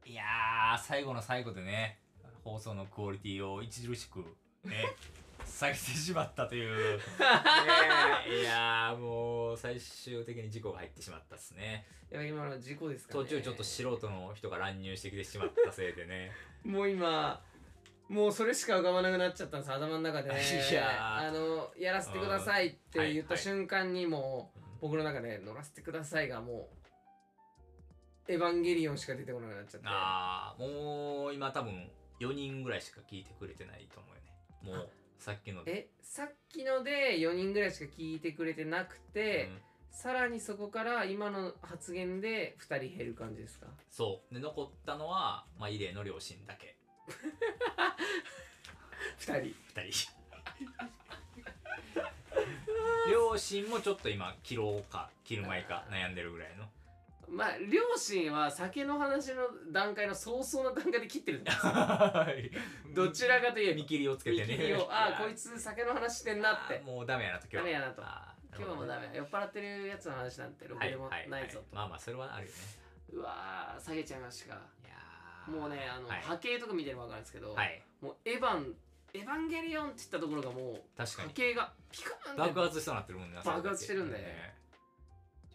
[0.06, 2.00] いやー最後の最後でね
[2.44, 4.20] 放送のクオリティを著しく
[4.64, 4.96] ね
[5.46, 7.00] 下げてしまったという。
[8.30, 11.86] いやーもう最終的に事故が入ってしまったっすね。
[12.10, 13.24] やっぱ今の事故ですかね。
[13.24, 16.32] 途中ちょっと素人の人が乱入してきてしまったせいでね。
[16.64, 17.42] もう今
[18.08, 19.72] もうそれしか浮かばなくなっちゃったんです。
[19.74, 20.30] 頭の中で。
[20.32, 21.28] いやー。
[21.28, 26.70] あのやらせてくださいって言ったはい瞬間にもう僕の中で乗らせてくださいがも
[28.28, 29.88] うエヴァンゲリオンしか出てこなくなっちゃって。
[29.90, 34.80] ああもう今多分4人ぐらいしか聞いてくれてないと思うよね。
[34.80, 35.62] もうさっきの。
[35.66, 39.62] えさっきので4人ぐらいしか聞いてくれてなくて、うん。
[39.92, 43.68] さらにそこから今の発言で2人減る感じですか？
[43.90, 44.34] そう。
[44.34, 46.76] で残ったのは、まあ、イレイの両親だけ。
[49.20, 49.34] 2人。
[49.82, 50.12] 2人。
[53.10, 56.66] 両親もちょっと今切ろうか切る前か悩んでるぐらいの
[57.30, 61.74] まあ両親は酒の話の段階の早々の段階で切ってるんですよ。
[62.96, 63.76] どちらかといえば。
[63.76, 64.54] 見切りをつけてね。
[64.54, 66.80] 見切りをああ こいつ酒の話してんなって。
[66.80, 67.62] もうダメやなと今日は。
[67.64, 68.02] ダメやなと。
[68.58, 69.12] 今日はもうダメ。
[69.14, 72.58] 酔っ払ってるやつの話なんてろくでもないぞと、まあまあそれはあるよね。
[73.14, 74.56] うわー下げちゃいました。
[74.56, 76.22] かいやーもうねあの、はい。
[76.22, 77.84] 波形とか見てれば分かるんですけど、はい。
[78.02, 78.76] もうエヴァン
[79.14, 81.28] エヴァンゲリオンって言ったところがもう確かに。
[81.30, 82.02] 波形がピ
[82.34, 84.18] ン爆発しそうになってるもんね爆発してるんで。
[84.18, 84.56] ね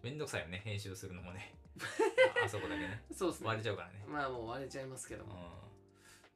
[0.02, 1.54] めんどくさいよね編集するのもね
[2.44, 3.02] あそこだけね。
[3.12, 3.46] そうですね。
[3.48, 4.04] 割れちゃうからね。
[4.08, 5.30] まあもう割れちゃいますけどうん。
[5.30, 5.50] も、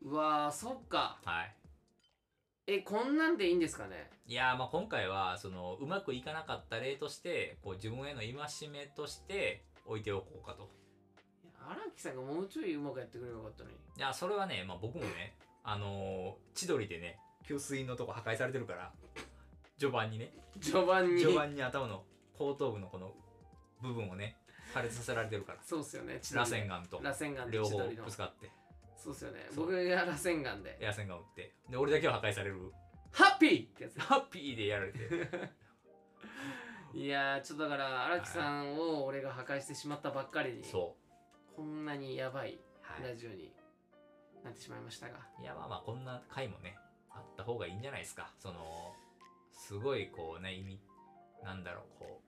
[0.03, 1.19] うわーそっか。
[1.25, 1.55] はい。
[2.69, 4.11] えこんなんでいいんですかね？
[4.27, 10.69] いやーまあ今回はそのうまくいかなかった例としてこう自分への戒めとして置いておこうかと。
[11.45, 13.77] いや荒木さんがもうちょいうまくやってくればよかったのに。
[13.77, 18.93] いやそれはね、まあ、僕もねあのー千鳥でね給水のとこ破壊されてるから
[19.79, 20.35] 序盤にね。
[20.61, 21.21] 序盤に。
[21.21, 22.05] 序盤に頭の
[22.37, 23.15] 後頭部のこの
[23.81, 24.37] 部分をね
[24.77, 25.59] 破裂させられてるから。
[25.63, 27.01] そうっすよね螺旋岩と。
[27.03, 28.51] 螺旋岩と両方ぶつかって。
[28.97, 29.47] そうっすよね。
[29.57, 30.77] 僕が螺旋岩で。
[30.81, 31.55] エア線が打って。
[31.71, 32.73] で俺だけは破壊される。
[33.11, 33.65] ハッピー！
[33.65, 33.99] ってやつ。
[34.01, 34.99] ハッピーでやられて。
[36.93, 40.97] いやーちょっとだから荒木さんを俺が破壊してしまったばっかりにそ
[41.55, 43.09] こんなにやばいはい。
[43.09, 43.53] ラジオに
[44.45, 46.77] なってしまいましたが、ういやまあまあこんな回もね
[47.11, 48.31] あった方がいいんじゃないですか。
[48.39, 48.93] その
[49.53, 50.81] すごいこうね意味
[51.43, 52.23] なんだろうこ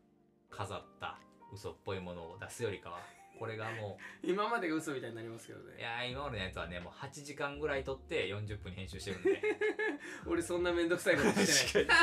[0.51, 1.19] う飾った
[1.53, 2.99] 嘘っぽいものを出すよりかは
[3.39, 9.43] これがも 今までが嘘みたいになりますけどういねやー今までのやつはねもう8時間ぐらい撮って40分に編集してるんで。
[10.27, 11.97] 俺そんなめんどくさいことしてない。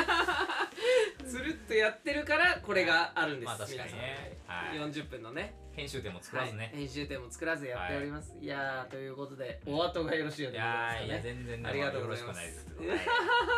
[1.26, 4.38] つるっとやってるからこれがあるんです、まあ確かにね。
[4.46, 4.92] はい皆さん。
[4.92, 5.54] 40分のね。
[5.72, 6.76] 編集点も作らずね、はい。
[6.76, 12.40] 編集点も作らずやっております、い、やーということでお後がよろしいよういでございますかやーいやね全然ねありがとうよろございます。
[12.40, 12.64] しくないです。
[12.64, 13.06] けど、はい。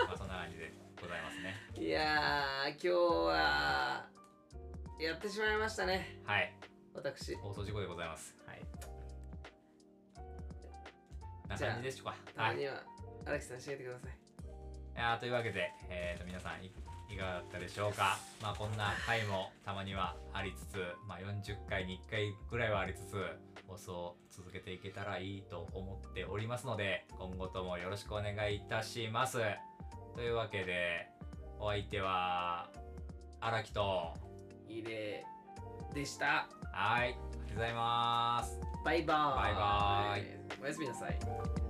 [0.09, 1.55] まあそんな感じでございますね。
[1.76, 4.17] いやー今日は
[4.99, 6.18] やってしまいましたね。
[6.24, 6.53] はい。
[6.92, 7.36] 私。
[7.36, 8.34] 放送事故でございます。
[8.44, 8.61] はい。
[11.49, 12.16] な感じでしょうか。
[12.34, 12.55] たはい。
[12.55, 12.82] いまには
[13.24, 14.18] 荒木さん教えてください。
[14.99, 18.18] やーというわけで、えー、と皆さんいいかがだったでしょうか。
[18.42, 23.14] まあこんな回もたまにはありつつ、まあ、40回に1回ぐらいはありつつ
[23.68, 29.38] 放送を続けていけたらいいと思っておりますので今後ともよろしくお願いいたします。
[30.16, 31.07] というわけで
[31.61, 32.68] お相手は
[33.40, 34.14] 荒木と
[34.68, 35.24] いい例
[35.94, 36.48] でした。
[36.72, 37.04] はい。
[37.04, 38.60] ありがとうございます。
[38.84, 39.42] バイバーイ。
[39.42, 41.67] バイバーおやすみなさい